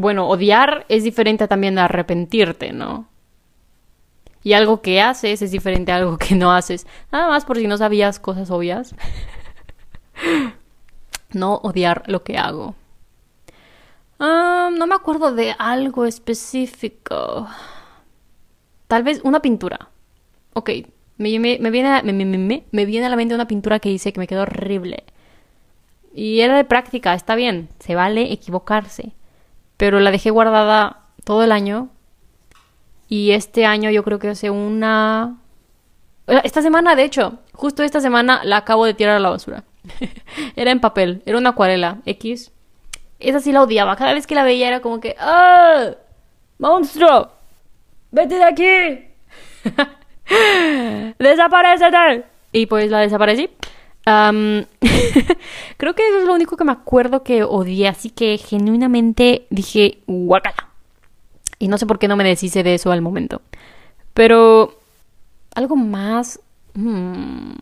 Bueno, 0.00 0.28
odiar 0.28 0.86
es 0.88 1.04
diferente 1.04 1.46
también 1.46 1.78
a 1.78 1.84
arrepentirte, 1.84 2.72
¿no? 2.72 3.06
Y 4.42 4.54
algo 4.54 4.80
que 4.80 5.02
haces 5.02 5.42
es 5.42 5.50
diferente 5.50 5.92
a 5.92 5.96
algo 5.96 6.16
que 6.16 6.34
no 6.34 6.52
haces. 6.52 6.86
Nada 7.12 7.28
más 7.28 7.44
por 7.44 7.58
si 7.58 7.66
no 7.66 7.76
sabías 7.76 8.18
cosas 8.18 8.50
obvias. 8.50 8.94
no 11.34 11.56
odiar 11.56 12.04
lo 12.06 12.24
que 12.24 12.38
hago. 12.38 12.74
Ah, 14.18 14.70
no 14.72 14.86
me 14.86 14.94
acuerdo 14.94 15.34
de 15.34 15.54
algo 15.58 16.06
específico. 16.06 17.46
Tal 18.86 19.02
vez 19.02 19.20
una 19.22 19.42
pintura. 19.42 19.90
Ok, 20.54 20.70
me, 21.18 21.38
me, 21.38 21.70
viene, 21.70 22.02
me, 22.02 22.84
viene 22.86 23.06
a 23.06 23.10
la 23.10 23.16
mente 23.16 23.34
una 23.34 23.46
pintura 23.46 23.80
que 23.80 23.90
hice 23.90 24.14
que 24.14 24.20
me 24.20 24.26
quedó 24.26 24.42
horrible. 24.42 25.04
Y 26.14 26.40
era 26.40 26.56
de 26.56 26.64
práctica, 26.64 27.12
está 27.12 27.34
bien, 27.34 27.68
se 27.80 27.94
vale 27.94 28.32
equivocarse. 28.32 29.12
Pero 29.80 29.98
la 29.98 30.10
dejé 30.10 30.28
guardada 30.28 31.04
todo 31.24 31.42
el 31.42 31.52
año. 31.52 31.88
Y 33.08 33.30
este 33.30 33.64
año 33.64 33.88
yo 33.88 34.04
creo 34.04 34.18
que 34.18 34.28
hace 34.28 34.50
una... 34.50 35.38
Eh, 36.26 36.38
esta 36.44 36.60
semana, 36.60 36.94
de 36.94 37.04
hecho, 37.04 37.38
justo 37.54 37.82
esta 37.82 38.02
semana 38.02 38.42
la 38.44 38.58
acabo 38.58 38.84
de 38.84 38.92
tirar 38.92 39.16
a 39.16 39.20
la 39.20 39.30
basura. 39.30 39.64
era 40.54 40.70
en 40.70 40.80
papel, 40.80 41.22
era 41.24 41.38
una 41.38 41.50
acuarela 41.50 41.96
X. 42.04 42.52
Esa 43.20 43.40
sí 43.40 43.52
la 43.52 43.62
odiaba. 43.62 43.96
Cada 43.96 44.12
vez 44.12 44.26
que 44.26 44.34
la 44.34 44.44
veía 44.44 44.68
era 44.68 44.80
como 44.80 45.00
que... 45.00 45.16
¡Ah! 45.18 45.92
¡Monstruo! 46.58 47.30
¡Vete 48.10 48.34
de 48.34 48.44
aquí! 48.44 49.08
¡Desaparecete! 51.18 52.26
Y 52.52 52.66
pues 52.66 52.90
la 52.90 52.98
desaparecí. 52.98 53.48
creo 54.06 55.94
que 55.94 56.08
eso 56.08 56.20
es 56.20 56.26
lo 56.26 56.34
único 56.34 56.56
que 56.56 56.64
me 56.64 56.72
acuerdo 56.72 57.22
que 57.22 57.44
odié, 57.44 57.88
así 57.88 58.10
que 58.10 58.38
genuinamente 58.38 59.46
dije, 59.50 59.98
guacala. 60.06 60.68
Y 61.58 61.68
no 61.68 61.78
sé 61.78 61.86
por 61.86 61.98
qué 61.98 62.08
no 62.08 62.16
me 62.16 62.24
deshice 62.24 62.62
de 62.62 62.74
eso 62.74 62.90
al 62.90 63.02
momento. 63.02 63.42
Pero 64.14 64.78
algo 65.54 65.76
más... 65.76 66.40
Hmm, 66.74 67.52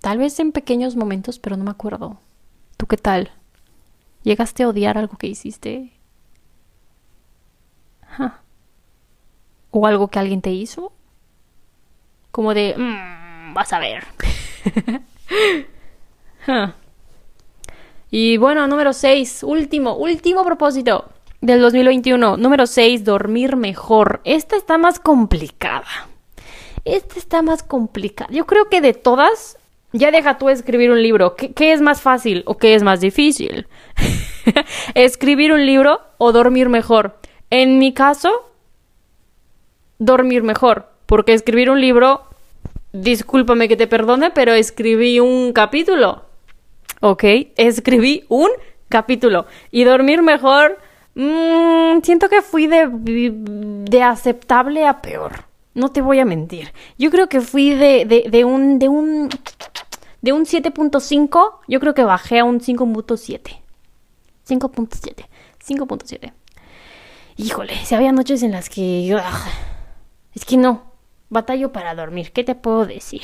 tal 0.00 0.18
vez 0.18 0.38
en 0.40 0.52
pequeños 0.52 0.96
momentos, 0.96 1.38
pero 1.38 1.56
no 1.56 1.64
me 1.64 1.70
acuerdo. 1.70 2.18
¿Tú 2.76 2.86
qué 2.86 2.96
tal? 2.96 3.30
¿Llegaste 4.22 4.62
a 4.62 4.68
odiar 4.68 4.98
algo 4.98 5.16
que 5.16 5.26
hiciste? 5.26 5.92
¿O 9.70 9.86
algo 9.86 10.08
que 10.08 10.18
alguien 10.18 10.42
te 10.42 10.50
hizo? 10.50 10.92
Como 12.30 12.54
de, 12.54 12.74
mmm, 12.76 13.54
vas 13.54 13.72
a 13.72 13.78
ver. 13.78 14.06
Y 18.10 18.38
bueno, 18.38 18.66
número 18.66 18.92
6, 18.94 19.42
último, 19.42 19.94
último 19.94 20.44
propósito 20.44 21.10
del 21.42 21.60
2021. 21.60 22.38
Número 22.38 22.66
6, 22.66 23.04
dormir 23.04 23.56
mejor. 23.56 24.20
Esta 24.24 24.56
está 24.56 24.78
más 24.78 24.98
complicada. 24.98 26.08
Esta 26.86 27.18
está 27.18 27.42
más 27.42 27.62
complicada. 27.62 28.30
Yo 28.32 28.46
creo 28.46 28.70
que 28.70 28.80
de 28.80 28.94
todas, 28.94 29.58
ya 29.92 30.10
deja 30.10 30.38
tú 30.38 30.48
escribir 30.48 30.90
un 30.90 31.02
libro. 31.02 31.36
¿Qué, 31.36 31.52
qué 31.52 31.72
es 31.72 31.82
más 31.82 32.00
fácil 32.00 32.44
o 32.46 32.56
qué 32.56 32.74
es 32.74 32.82
más 32.82 33.00
difícil? 33.00 33.66
¿Escribir 34.94 35.52
un 35.52 35.66
libro 35.66 36.00
o 36.16 36.32
dormir 36.32 36.70
mejor? 36.70 37.18
En 37.50 37.78
mi 37.78 37.92
caso, 37.92 38.30
dormir 39.98 40.42
mejor. 40.42 40.97
Porque 41.08 41.32
escribir 41.32 41.70
un 41.70 41.80
libro, 41.80 42.24
discúlpame 42.92 43.66
que 43.66 43.78
te 43.78 43.86
perdone, 43.86 44.30
pero 44.30 44.52
escribí 44.52 45.20
un 45.20 45.54
capítulo. 45.54 46.26
¿Ok? 47.00 47.24
Escribí 47.56 48.26
un 48.28 48.50
capítulo. 48.90 49.46
Y 49.70 49.84
dormir 49.84 50.20
mejor, 50.20 50.76
mmm, 51.14 52.02
siento 52.02 52.28
que 52.28 52.42
fui 52.42 52.66
de, 52.66 52.90
de 52.92 54.02
aceptable 54.02 54.86
a 54.86 55.00
peor. 55.00 55.44
No 55.72 55.88
te 55.88 56.02
voy 56.02 56.18
a 56.18 56.26
mentir. 56.26 56.74
Yo 56.98 57.10
creo 57.10 57.30
que 57.30 57.40
fui 57.40 57.70
de, 57.70 58.04
de, 58.04 58.26
de 58.30 58.44
un... 58.44 58.78
De 58.78 58.90
un 58.90 59.30
de 60.20 60.32
un 60.32 60.46
7.5, 60.46 61.60
yo 61.68 61.78
creo 61.78 61.94
que 61.94 62.02
bajé 62.02 62.40
a 62.40 62.44
un 62.44 62.60
5.7. 62.60 63.60
5.7. 64.46 65.26
5.7. 65.64 66.32
Híjole, 67.36 67.76
si 67.84 67.94
había 67.94 68.10
noches 68.10 68.42
en 68.42 68.50
las 68.50 68.68
que... 68.68 69.16
es 70.34 70.44
que 70.44 70.56
no, 70.56 70.87
batallo 71.30 71.72
para 71.72 71.94
dormir. 71.94 72.32
¿Qué 72.32 72.44
te 72.44 72.54
puedo 72.54 72.86
decir? 72.86 73.22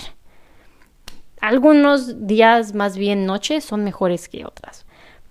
Algunos 1.40 2.26
días, 2.26 2.74
más 2.74 2.96
bien 2.96 3.26
noches, 3.26 3.64
son 3.64 3.84
mejores 3.84 4.28
que 4.28 4.46
otras. 4.46 4.86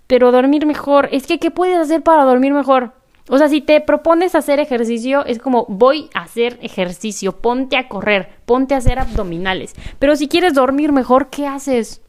Pero 0.07 0.31
dormir 0.31 0.65
mejor, 0.65 1.09
es 1.11 1.25
que 1.25 1.39
¿qué 1.39 1.49
puedes 1.51 1.77
hacer 1.77 2.03
para 2.03 2.23
dormir 2.23 2.53
mejor? 2.53 2.93
O 3.29 3.37
sea, 3.37 3.47
si 3.47 3.61
te 3.61 3.79
propones 3.79 4.35
hacer 4.35 4.59
ejercicio, 4.59 5.25
es 5.25 5.39
como 5.39 5.65
voy 5.69 6.09
a 6.13 6.21
hacer 6.21 6.59
ejercicio, 6.61 7.37
ponte 7.41 7.77
a 7.77 7.87
correr, 7.87 8.29
ponte 8.45 8.75
a 8.75 8.79
hacer 8.79 8.99
abdominales. 8.99 9.73
Pero 9.97 10.15
si 10.15 10.27
quieres 10.27 10.53
dormir 10.53 10.91
mejor, 10.91 11.29
¿qué 11.29 11.47
haces? 11.47 12.01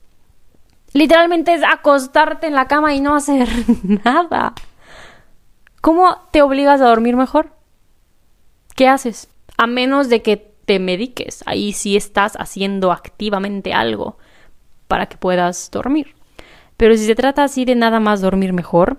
Literalmente 0.92 1.54
es 1.54 1.62
acostarte 1.62 2.46
en 2.46 2.54
la 2.54 2.66
cama 2.66 2.94
y 2.94 3.00
no 3.00 3.14
hacer 3.14 3.48
nada. 4.04 4.54
¿Cómo 5.80 6.16
te 6.30 6.42
obligas 6.42 6.80
a 6.80 6.88
dormir 6.88 7.16
mejor? 7.16 7.50
¿Qué 8.74 8.88
haces? 8.88 9.28
A 9.56 9.66
menos 9.66 10.08
de 10.08 10.22
que 10.22 10.53
te 10.64 10.78
mediques. 10.78 11.42
Ahí 11.46 11.72
sí 11.72 11.96
estás 11.96 12.36
haciendo 12.36 12.92
activamente 12.92 13.72
algo 13.72 14.18
para 14.88 15.06
que 15.06 15.16
puedas 15.16 15.70
dormir. 15.70 16.14
Pero 16.76 16.96
si 16.96 17.06
se 17.06 17.14
trata 17.14 17.44
así 17.44 17.64
de 17.64 17.74
nada 17.74 18.00
más 18.00 18.20
dormir 18.20 18.52
mejor, 18.52 18.98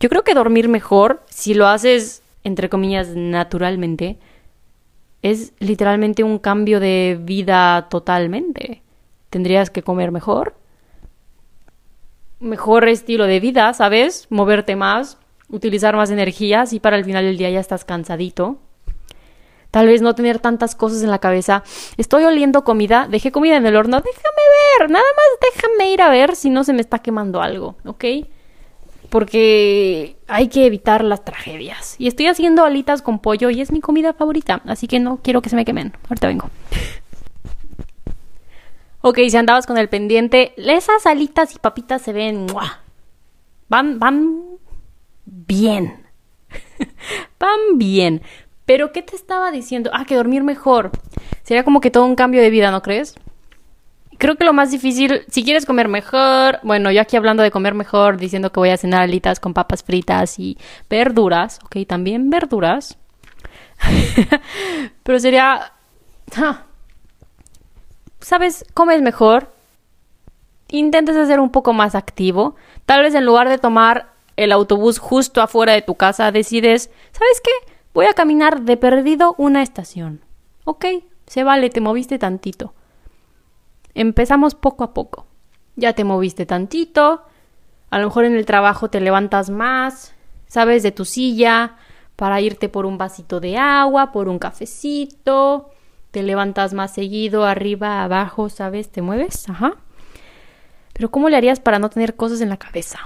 yo 0.00 0.08
creo 0.08 0.24
que 0.24 0.34
dormir 0.34 0.68
mejor, 0.68 1.22
si 1.28 1.54
lo 1.54 1.68
haces, 1.68 2.22
entre 2.42 2.68
comillas, 2.68 3.14
naturalmente, 3.14 4.18
es 5.22 5.52
literalmente 5.60 6.24
un 6.24 6.38
cambio 6.38 6.80
de 6.80 7.18
vida 7.20 7.88
totalmente. 7.88 8.82
Tendrías 9.30 9.70
que 9.70 9.82
comer 9.82 10.10
mejor, 10.10 10.56
mejor 12.40 12.88
estilo 12.88 13.26
de 13.26 13.38
vida, 13.38 13.72
¿sabes? 13.72 14.26
Moverte 14.30 14.74
más, 14.74 15.18
utilizar 15.48 15.94
más 15.94 16.10
energías 16.10 16.72
y 16.72 16.80
para 16.80 16.96
el 16.96 17.04
final 17.04 17.24
del 17.24 17.38
día 17.38 17.50
ya 17.50 17.60
estás 17.60 17.84
cansadito 17.84 18.58
Tal 19.72 19.86
vez 19.86 20.02
no 20.02 20.14
tener 20.14 20.38
tantas 20.38 20.74
cosas 20.74 21.02
en 21.02 21.10
la 21.10 21.18
cabeza. 21.18 21.64
Estoy 21.96 22.24
oliendo 22.24 22.62
comida, 22.62 23.08
dejé 23.10 23.32
comida 23.32 23.56
en 23.56 23.64
el 23.64 23.74
horno, 23.74 24.02
déjame 24.02 24.78
ver, 24.78 24.90
nada 24.90 25.04
más 25.04 25.54
déjame 25.54 25.90
ir 25.90 26.02
a 26.02 26.10
ver 26.10 26.36
si 26.36 26.50
no 26.50 26.62
se 26.62 26.74
me 26.74 26.82
está 26.82 26.98
quemando 26.98 27.40
algo, 27.40 27.76
¿ok? 27.86 28.04
Porque 29.08 30.18
hay 30.28 30.48
que 30.48 30.66
evitar 30.66 31.02
las 31.02 31.24
tragedias. 31.24 31.96
Y 31.98 32.06
estoy 32.06 32.26
haciendo 32.26 32.64
alitas 32.64 33.00
con 33.00 33.18
pollo 33.18 33.48
y 33.48 33.62
es 33.62 33.72
mi 33.72 33.80
comida 33.80 34.12
favorita, 34.12 34.60
así 34.66 34.86
que 34.86 35.00
no 35.00 35.20
quiero 35.22 35.40
que 35.40 35.48
se 35.48 35.56
me 35.56 35.64
quemen. 35.64 35.94
Ahorita 36.06 36.28
vengo. 36.28 36.50
ok, 39.00 39.20
si 39.30 39.36
andabas 39.38 39.66
con 39.66 39.78
el 39.78 39.88
pendiente, 39.88 40.52
esas 40.58 41.06
alitas 41.06 41.54
y 41.54 41.58
papitas 41.58 42.02
se 42.02 42.12
ven... 42.12 42.46
Van, 43.70 43.98
van 43.98 44.58
bien. 45.24 46.06
van 47.38 47.78
bien. 47.78 48.20
Pero, 48.66 48.92
¿qué 48.92 49.02
te 49.02 49.16
estaba 49.16 49.50
diciendo? 49.50 49.90
Ah, 49.92 50.04
que 50.04 50.16
dormir 50.16 50.42
mejor. 50.42 50.90
Sería 51.42 51.64
como 51.64 51.80
que 51.80 51.90
todo 51.90 52.04
un 52.04 52.14
cambio 52.14 52.40
de 52.40 52.50
vida, 52.50 52.70
¿no 52.70 52.82
crees? 52.82 53.14
Creo 54.18 54.36
que 54.36 54.44
lo 54.44 54.52
más 54.52 54.70
difícil, 54.70 55.24
si 55.28 55.42
quieres 55.42 55.66
comer 55.66 55.88
mejor, 55.88 56.60
bueno, 56.62 56.92
yo 56.92 57.00
aquí 57.00 57.16
hablando 57.16 57.42
de 57.42 57.50
comer 57.50 57.74
mejor, 57.74 58.18
diciendo 58.18 58.52
que 58.52 58.60
voy 58.60 58.68
a 58.68 58.76
cenar 58.76 59.02
alitas 59.02 59.40
con 59.40 59.52
papas 59.52 59.82
fritas 59.82 60.38
y 60.38 60.56
verduras, 60.88 61.58
ok, 61.64 61.78
también 61.88 62.30
verduras. 62.30 62.98
Pero 65.02 65.18
sería... 65.18 65.72
¿Sabes? 68.20 68.64
Comes 68.74 69.02
mejor. 69.02 69.52
Intentes 70.68 71.16
hacer 71.16 71.40
un 71.40 71.50
poco 71.50 71.72
más 71.72 71.96
activo. 71.96 72.54
Tal 72.86 73.02
vez 73.02 73.14
en 73.14 73.26
lugar 73.26 73.48
de 73.48 73.58
tomar 73.58 74.12
el 74.36 74.52
autobús 74.52 74.98
justo 74.98 75.42
afuera 75.42 75.72
de 75.72 75.82
tu 75.82 75.96
casa, 75.96 76.30
decides, 76.30 76.90
¿sabes 77.10 77.40
qué? 77.42 77.71
Voy 77.94 78.06
a 78.06 78.14
caminar 78.14 78.62
de 78.62 78.76
perdido 78.76 79.34
una 79.38 79.62
estación. 79.62 80.20
Ok, 80.64 80.86
se 81.26 81.44
vale, 81.44 81.68
te 81.70 81.80
moviste 81.80 82.18
tantito. 82.18 82.74
Empezamos 83.94 84.54
poco 84.54 84.84
a 84.84 84.94
poco. 84.94 85.26
Ya 85.76 85.92
te 85.92 86.04
moviste 86.04 86.46
tantito. 86.46 87.22
A 87.90 87.98
lo 87.98 88.06
mejor 88.06 88.24
en 88.24 88.34
el 88.34 88.46
trabajo 88.46 88.88
te 88.88 89.00
levantas 89.00 89.50
más, 89.50 90.14
sabes, 90.46 90.82
de 90.82 90.92
tu 90.92 91.04
silla 91.04 91.76
para 92.16 92.40
irte 92.40 92.68
por 92.68 92.86
un 92.86 92.96
vasito 92.96 93.40
de 93.40 93.58
agua, 93.58 94.12
por 94.12 94.28
un 94.28 94.38
cafecito. 94.38 95.70
Te 96.10 96.22
levantas 96.22 96.72
más 96.72 96.94
seguido, 96.94 97.44
arriba, 97.44 98.02
abajo, 98.02 98.48
¿sabes? 98.48 98.90
Te 98.90 99.02
mueves, 99.02 99.48
ajá. 99.48 99.76
Pero 100.92 101.10
¿cómo 101.10 101.28
le 101.28 101.36
harías 101.36 101.60
para 101.60 101.78
no 101.78 101.90
tener 101.90 102.16
cosas 102.16 102.40
en 102.40 102.48
la 102.48 102.58
cabeza? 102.58 103.00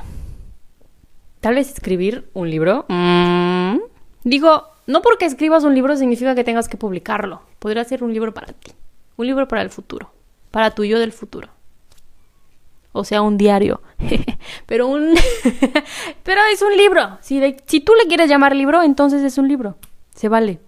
Tal 1.40 1.54
vez 1.54 1.72
escribir 1.72 2.28
un 2.34 2.50
libro. 2.50 2.84
Mm. 2.88 3.78
Digo, 4.24 4.68
no 4.86 5.02
porque 5.02 5.24
escribas 5.24 5.64
un 5.64 5.74
libro 5.74 5.96
significa 5.96 6.34
que 6.34 6.44
tengas 6.44 6.68
que 6.68 6.76
publicarlo. 6.76 7.42
Podría 7.58 7.84
ser 7.84 8.04
un 8.04 8.12
libro 8.12 8.32
para 8.32 8.52
ti, 8.52 8.72
un 9.16 9.26
libro 9.26 9.48
para 9.48 9.62
el 9.62 9.70
futuro, 9.70 10.12
para 10.50 10.70
tu 10.70 10.84
yo 10.84 10.98
del 10.98 11.12
futuro. 11.12 11.48
O 12.92 13.04
sea, 13.04 13.20
un 13.20 13.36
diario. 13.36 13.82
pero 14.66 14.86
un 14.86 15.14
pero 16.22 16.40
es 16.50 16.62
un 16.62 16.74
libro. 16.76 17.18
Si, 17.20 17.38
tú 17.80 17.92
le 17.94 18.08
quieres 18.08 18.30
llamar 18.30 18.56
libro, 18.56 18.82
entonces 18.82 19.22
es 19.22 19.36
un 19.36 19.48
libro. 19.48 19.76
Se 20.14 20.28
vale. 20.30 20.60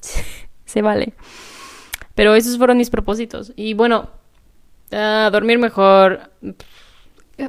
Se 0.64 0.82
vale. 0.82 1.14
Pero 2.16 2.34
esos 2.34 2.58
fueron 2.58 2.78
mis 2.78 2.90
propósitos. 2.90 3.52
Y 3.54 3.74
bueno, 3.74 4.10
uh, 4.90 5.30
dormir 5.30 5.58
mejor. 5.58 6.32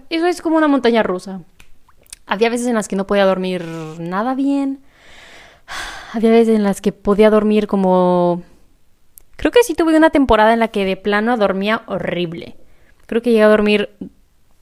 Eso 0.10 0.28
es 0.28 0.42
como 0.44 0.58
una 0.58 0.68
montaña 0.68 1.02
rusa. 1.02 1.42
Había 2.28 2.50
veces 2.50 2.68
en 2.68 2.76
las 2.76 2.88
que 2.88 2.96
no 2.96 3.08
podía 3.08 3.26
dormir 3.26 3.66
nada 3.98 4.36
bien. 4.36 4.85
Había 6.14 6.32
veces 6.32 6.56
en 6.56 6.64
las 6.64 6.82
que 6.82 6.92
podía 6.92 7.30
dormir 7.30 7.68
como... 7.68 8.44
Creo 9.36 9.52
que 9.52 9.64
sí 9.64 9.74
tuve 9.76 9.98
una 9.98 10.12
temporada 10.12 10.54
en 10.54 10.60
la 10.60 10.70
que 10.70 10.86
de 10.86 10.96
plano 10.96 11.36
dormía 11.38 11.84
horrible. 11.88 12.56
Creo 13.06 13.22
que 13.22 13.32
llegué 13.32 13.44
a 13.44 13.50
dormir 13.50 13.90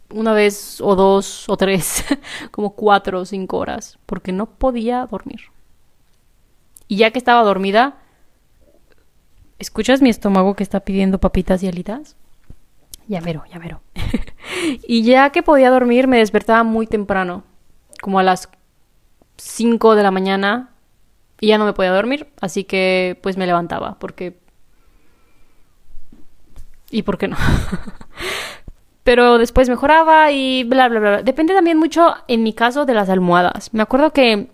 una 0.09 0.33
vez 0.33 0.81
o 0.81 0.95
dos 0.95 1.47
o 1.49 1.57
tres, 1.57 2.03
como 2.51 2.75
cuatro 2.75 3.21
o 3.21 3.25
cinco 3.25 3.57
horas, 3.57 3.99
porque 4.05 4.31
no 4.31 4.47
podía 4.47 5.05
dormir. 5.05 5.41
Y 6.87 6.97
ya 6.97 7.11
que 7.11 7.19
estaba 7.19 7.43
dormida, 7.43 7.97
¿escuchas 9.59 10.01
mi 10.01 10.09
estómago 10.09 10.55
que 10.55 10.63
está 10.63 10.81
pidiendo 10.81 11.19
papitas 11.19 11.63
y 11.63 11.67
alitas? 11.67 12.15
Ya 13.07 13.21
veró, 13.21 13.43
ya 13.51 13.59
veró. 13.59 13.81
y 14.87 15.03
ya 15.03 15.29
que 15.31 15.43
podía 15.43 15.69
dormir, 15.69 16.07
me 16.07 16.19
despertaba 16.19 16.63
muy 16.63 16.87
temprano, 16.87 17.43
como 18.01 18.19
a 18.19 18.23
las 18.23 18.49
5 19.37 19.95
de 19.95 20.03
la 20.03 20.11
mañana, 20.11 20.72
y 21.43 21.47
ya 21.47 21.57
no 21.57 21.65
me 21.65 21.73
podía 21.73 21.91
dormir, 21.91 22.27
así 22.39 22.63
que 22.63 23.19
pues 23.21 23.35
me 23.35 23.45
levantaba, 23.45 23.97
porque... 23.99 24.37
¿Y 26.89 27.01
por 27.01 27.17
qué 27.17 27.27
no? 27.27 27.35
Pero 29.03 29.37
después 29.37 29.67
mejoraba 29.67 30.31
y 30.31 30.63
bla, 30.63 30.87
bla, 30.87 31.01
bla. 31.01 31.21
Depende 31.21 31.53
también 31.53 31.77
mucho, 31.77 32.15
en 32.29 32.43
mi 32.43 32.53
caso, 32.53 32.85
de 32.85 32.93
las 32.93 33.09
almohadas. 33.09 33.73
Me 33.73 33.81
acuerdo 33.81 34.13
que 34.13 34.51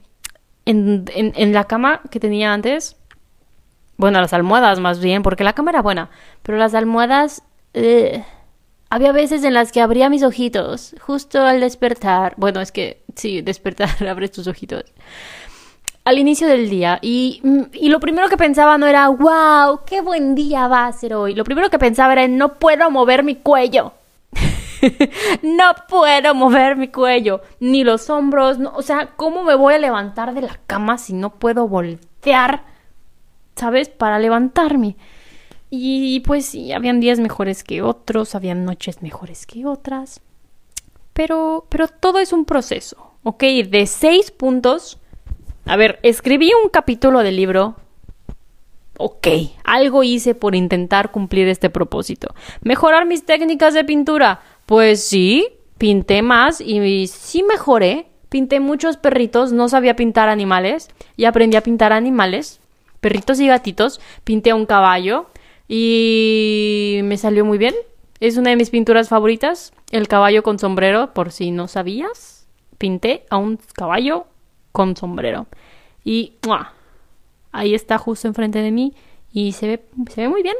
en, 0.66 1.06
en, 1.14 1.54
la 1.54 1.66
cama 1.66 2.02
que 2.10 2.20
tenía 2.20 2.54
antes, 2.54 2.98
bueno, 3.98 4.20
las 4.20 4.34
almohadas 4.34 4.80
más 4.80 5.00
bien, 5.00 5.22
porque 5.22 5.44
la 5.44 5.54
cama 5.54 5.70
era 5.70 5.84
buena, 5.84 6.10
pero 6.42 6.58
las 6.58 6.74
almohadas... 6.74 7.44
Eh, 7.76 8.24
había 8.90 9.12
veces 9.12 9.44
en 9.44 9.54
las 9.54 9.72
que 9.72 9.82
abría 9.82 10.10
mis 10.10 10.24
ojitos, 10.24 10.96
justo 11.00 11.44
al 11.44 11.60
despertar. 11.60 12.34
Bueno, 12.38 12.62
es 12.62 12.72
que 12.72 13.04
sí, 13.16 13.44
despertar, 13.44 13.92
abres 14.10 14.32
tus 14.32 14.48
ojitos 14.48 14.86
al 16.10 16.18
inicio 16.18 16.48
del 16.48 16.72
día 16.72 16.98
y, 17.04 17.40
y, 17.74 17.90
lo 17.90 18.00
primero 18.00 18.30
que 18.30 18.38
pensaba 18.38 18.80
no 18.80 18.88
era, 18.88 19.08
wow, 19.10 19.82
qué 19.86 20.02
buen 20.02 20.34
día 20.34 20.68
va 20.68 20.88
a 20.88 20.92
ser 20.92 21.14
hoy. 21.14 21.36
Lo 21.36 21.44
primero 21.44 21.70
que 21.70 21.78
pensaba 21.78 22.14
era, 22.14 22.28
no 22.28 22.56
puedo 22.56 22.90
mover 22.90 23.24
mi 23.24 23.36
cuello. 23.36 23.94
no 25.44 25.72
puedo 25.88 26.34
mover 26.34 26.78
mi 26.78 26.88
cuello, 26.88 27.42
ni 27.60 27.84
los 27.84 28.10
hombros, 28.10 28.58
o 28.74 28.82
sea, 28.82 29.12
¿cómo 29.18 29.44
me 29.44 29.54
voy 29.54 29.76
a 29.76 29.78
levantar 29.78 30.34
de 30.34 30.42
la 30.42 30.60
cama 30.66 30.98
si 30.98 31.14
no 31.14 31.36
puedo 31.36 31.68
voltear, 31.68 32.64
¿sabes? 33.56 33.90
Para 33.90 34.18
levantarme. 34.18 34.96
Y 35.70 36.22
pues 36.22 36.46
sí, 36.46 36.72
habían 36.72 37.00
días 37.00 37.20
mejores 37.20 37.64
que 37.64 37.84
otros, 37.84 38.34
habían 38.34 38.66
noches 38.66 39.04
mejores 39.04 39.46
que 39.46 39.68
otras. 39.68 40.22
Pero, 41.14 41.68
pero 41.70 41.88
todo 41.88 42.18
es 42.18 42.34
un 42.34 42.46
proceso, 42.46 43.14
¿ok? 43.22 43.44
De 43.70 43.86
seis 43.86 44.32
puntos 44.32 44.99
a 45.70 45.76
ver, 45.76 46.00
escribí 46.02 46.52
un 46.64 46.70
capítulo 46.70 47.20
del 47.20 47.36
libro. 47.36 47.76
Ok, 48.98 49.28
algo 49.64 50.02
hice 50.04 50.34
por 50.34 50.56
intentar 50.56 51.12
cumplir 51.12 51.48
este 51.48 51.70
propósito. 51.70 52.34
¿Mejorar 52.62 53.06
mis 53.06 53.24
técnicas 53.24 53.76
de 53.76 53.84
pintura? 53.84 54.42
Pues 54.66 55.04
sí, 55.04 55.48
pinté 55.78 56.24
más 56.24 56.60
y 56.60 57.06
sí 57.06 57.44
mejoré. 57.44 58.08
Pinté 58.30 58.60
muchos 58.60 58.98
perritos, 58.98 59.52
no 59.52 59.70
sabía 59.70 59.96
pintar 59.96 60.28
animales 60.28 60.90
y 61.16 61.26
aprendí 61.26 61.56
a 61.56 61.62
pintar 61.62 61.94
animales, 61.94 62.60
perritos 63.00 63.40
y 63.40 63.46
gatitos. 63.46 64.02
Pinté 64.24 64.54
un 64.54 64.66
caballo 64.66 65.28
y 65.68 67.02
me 67.04 67.18
salió 67.18 67.46
muy 67.46 67.60
bien. 67.60 67.76
Es 68.20 68.38
una 68.38 68.50
de 68.50 68.56
mis 68.56 68.72
pinturas 68.72 69.08
favoritas, 69.08 69.72
el 69.92 70.08
caballo 70.08 70.42
con 70.42 70.58
sombrero, 70.58 71.14
por 71.14 71.32
si 71.32 71.52
no 71.52 71.68
sabías. 71.68 72.48
Pinté 72.80 73.26
a 73.30 73.38
un 73.38 73.60
caballo 73.76 74.26
con 74.72 74.96
sombrero. 74.96 75.48
Y 76.04 76.34
ahí 77.52 77.76
está 77.76 77.98
justo 77.98 78.28
enfrente 78.28 78.60
de 78.60 78.72
mí 78.72 78.94
y 79.32 79.52
se 79.54 79.68
ve, 79.68 79.86
se 80.10 80.22
ve 80.22 80.30
muy 80.30 80.44
bien 80.44 80.56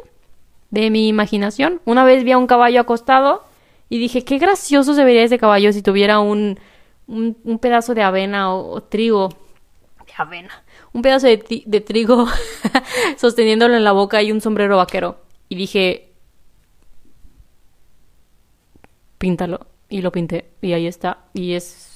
de 0.72 0.90
mi 0.90 1.08
imaginación. 1.08 1.82
Una 1.86 2.04
vez 2.04 2.24
vi 2.24 2.32
a 2.32 2.38
un 2.38 2.48
caballo 2.48 2.82
acostado 2.82 3.44
y 3.90 3.98
dije, 3.98 4.24
qué 4.24 4.38
gracioso 4.38 4.94
se 4.94 5.04
vería 5.04 5.24
ese 5.24 5.40
caballo 5.40 5.74
si 5.74 5.82
tuviera 5.82 6.20
un, 6.20 6.60
un, 7.08 7.60
pedazo 7.60 7.96
de 7.96 8.04
avena 8.04 8.54
o, 8.54 8.82
trigo. 8.84 9.30
De 10.06 10.14
avena. 10.18 10.64
Un 10.94 11.02
pedazo 11.02 11.28
de, 11.28 11.64
de 11.66 11.82
trigo 11.82 12.28
sosteniéndolo 13.18 13.76
en 13.76 13.84
la 13.84 13.92
boca 13.92 14.22
y 14.22 14.32
un 14.32 14.42
sombrero 14.42 14.78
vaquero. 14.78 15.18
Y 15.50 15.56
dije, 15.56 16.12
píntalo. 19.18 19.66
Y 19.90 20.02
lo 20.02 20.12
pinté. 20.12 20.52
Y 20.62 20.74
ahí 20.74 20.86
está. 20.86 21.26
Y 21.34 21.54
es 21.54 21.89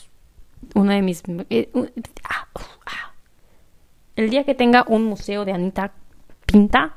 una 0.76 0.96
de 0.96 1.02
mis... 1.02 1.24
Eh, 1.50 1.70
ah, 2.24 2.48
ah. 2.86 3.14
El 4.16 4.30
día 4.30 4.44
que 4.44 4.56
tenga 4.56 4.86
un 4.88 5.06
museo 5.06 5.46
de 5.46 5.54
Anita 5.54 5.94
Pinta, 6.46 6.96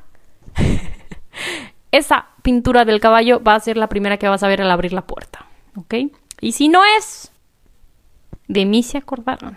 esa 1.92 2.26
pintura 2.42 2.84
del 2.84 3.00
caballo 3.00 3.42
va 3.42 3.54
a 3.54 3.60
ser 3.60 3.76
la 3.76 3.88
primera 3.88 4.18
que 4.18 4.28
vas 4.28 4.42
a 4.42 4.48
ver 4.48 4.62
al 4.62 4.70
abrir 4.70 4.92
la 4.92 5.06
puerta. 5.06 5.46
¿Ok? 5.76 5.94
Y 6.40 6.52
si 6.52 6.68
no 6.68 6.82
es, 6.98 7.32
de 8.48 8.64
mí 8.64 8.82
se 8.82 8.98
acordaron. 8.98 9.56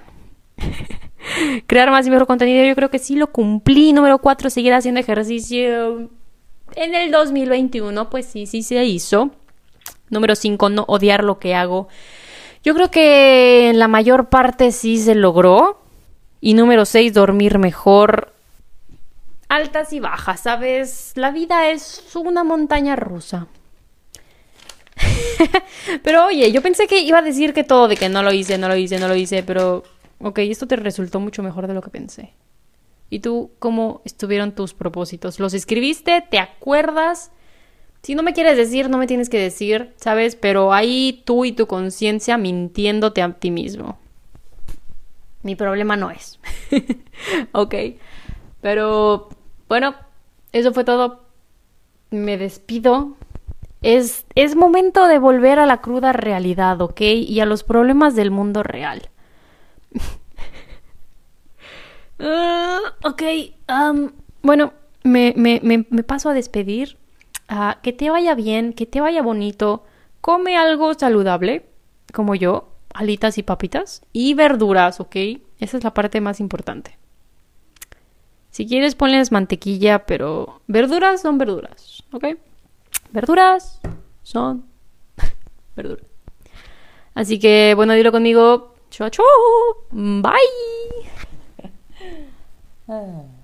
Crear 1.68 1.92
más 1.92 2.08
y 2.08 2.10
mejor 2.10 2.28
contenido, 2.28 2.66
yo 2.66 2.76
creo 2.76 2.90
que 2.90 3.00
sí 3.00 3.16
lo 3.16 3.32
cumplí. 3.32 3.94
Número 3.94 4.20
cuatro, 4.20 4.50
seguir 4.50 4.74
haciendo 4.74 5.00
ejercicio. 5.00 6.10
En 6.76 6.96
el 6.96 7.12
2021, 7.12 8.10
pues 8.10 8.26
sí, 8.26 8.46
sí 8.46 8.64
se 8.64 8.84
hizo. 8.86 9.32
Número 10.10 10.36
cinco, 10.36 10.70
no 10.70 10.86
odiar 10.88 11.24
lo 11.24 11.40
que 11.40 11.56
hago. 11.56 11.88
Yo 12.64 12.74
creo 12.74 12.92
que 12.92 13.70
en 13.70 13.80
la 13.80 13.88
mayor 13.88 14.30
parte 14.30 14.72
sí 14.72 14.98
se 14.98 15.16
logró. 15.16 15.82
Y 16.42 16.54
número 16.54 16.86
6, 16.86 17.14
dormir 17.14 17.60
mejor. 17.60 18.34
altas 19.50 19.94
y 19.94 20.00
bajas, 20.00 20.42
¿sabes? 20.42 21.14
La 21.16 21.32
vida 21.32 21.70
es 21.70 22.04
una 22.16 22.44
montaña 22.44 22.96
rusa. 22.96 23.48
pero 26.04 26.28
oye, 26.28 26.52
yo 26.52 26.62
pensé 26.62 26.88
que 26.88 27.00
iba 27.02 27.20
a 27.20 27.24
decir 27.24 27.54
que 27.54 27.64
todo, 27.64 27.88
de 27.88 27.98
que 27.98 28.10
no 28.10 28.22
lo 28.24 28.32
hice, 28.32 28.58
no 28.58 28.68
lo 28.68 28.76
hice, 28.76 29.00
no 29.00 29.08
lo 29.08 29.16
hice, 29.16 29.44
pero 29.44 29.84
ok, 30.20 30.40
esto 30.40 30.68
te 30.68 30.76
resultó 30.76 31.20
mucho 31.20 31.44
mejor 31.44 31.68
de 31.68 31.74
lo 31.74 31.82
que 31.82 31.90
pensé. 31.90 32.34
¿Y 33.10 33.20
tú 33.20 33.52
cómo 33.60 34.02
estuvieron 34.06 34.52
tus 34.52 34.74
propósitos? 34.74 35.40
¿Los 35.40 35.54
escribiste? 35.54 36.22
¿Te 36.30 36.40
acuerdas? 36.40 37.32
Si 38.02 38.16
no 38.16 38.24
me 38.24 38.34
quieres 38.34 38.58
decir, 38.58 38.90
no 38.90 38.98
me 38.98 39.08
tienes 39.08 39.30
que 39.30 39.40
decir, 39.40 39.94
¿sabes? 39.98 40.36
Pero 40.36 40.74
ahí 40.74 41.22
tú 41.26 41.46
y 41.46 41.52
tu 41.52 41.68
conciencia 41.68 42.38
mintiéndote 42.38 43.22
a 43.22 43.34
ti 43.34 43.52
mismo. 43.52 44.00
Mi 45.44 45.56
problema 45.56 45.96
no 45.96 46.12
es. 46.12 46.40
ok. 47.52 47.76
Pero 48.62 49.30
bueno, 49.68 49.96
eso 50.52 50.74
fue 50.74 50.84
todo. 50.84 51.26
Me 52.10 52.38
despido. 52.38 53.16
Es, 53.82 54.26
es 54.36 54.56
momento 54.56 55.08
de 55.08 55.20
volver 55.20 55.60
a 55.60 55.66
la 55.66 55.82
cruda 55.82 56.12
realidad, 56.12 56.82
¿ok? 56.82 57.02
Y 57.02 57.40
a 57.40 57.46
los 57.46 57.64
problemas 57.64 58.16
del 58.16 58.32
mundo 58.32 58.64
real. 58.64 59.10
Uh, 62.20 62.86
ok, 63.08 63.24
bueno, 64.42 64.74
me, 65.04 65.34
me, 65.38 65.62
me, 65.64 66.04
paso 66.04 66.30
a 66.30 66.34
despedir. 66.34 66.98
Que 67.82 67.94
te 67.94 68.10
vaya 68.10 68.36
bien, 68.36 68.74
que 68.74 68.86
te 68.86 69.02
vaya 69.02 69.22
bonito. 69.22 69.84
Come 70.22 70.58
algo 70.58 70.94
saludable, 70.94 71.66
como 72.14 72.36
yo, 72.36 72.70
alitas 72.94 73.38
y 73.38 73.44
papitas. 73.44 74.04
Y 74.14 74.34
verduras, 74.34 75.00
¿ok? 75.00 75.16
Esa 75.60 75.78
es 75.78 75.84
la 75.84 75.94
parte 75.94 76.22
más 76.22 76.40
importante. 76.40 76.98
Si 78.52 78.68
quieres, 78.68 78.96
ponles 78.96 79.32
mantequilla, 79.32 80.06
pero 80.06 80.62
verduras 80.68 81.22
son 81.22 81.38
verduras, 81.38 82.04
¿ok? 82.12 82.26
Verduras 83.12 83.80
son 84.24 84.66
verduras. 85.76 86.06
Así 87.14 87.40
que, 87.40 87.74
bueno, 87.76 87.94
dilo 87.94 88.12
conmigo. 88.12 88.76
Chau, 88.90 89.10
chau. 89.10 89.26
Bye. 89.92 91.10
嗯。 92.90 93.30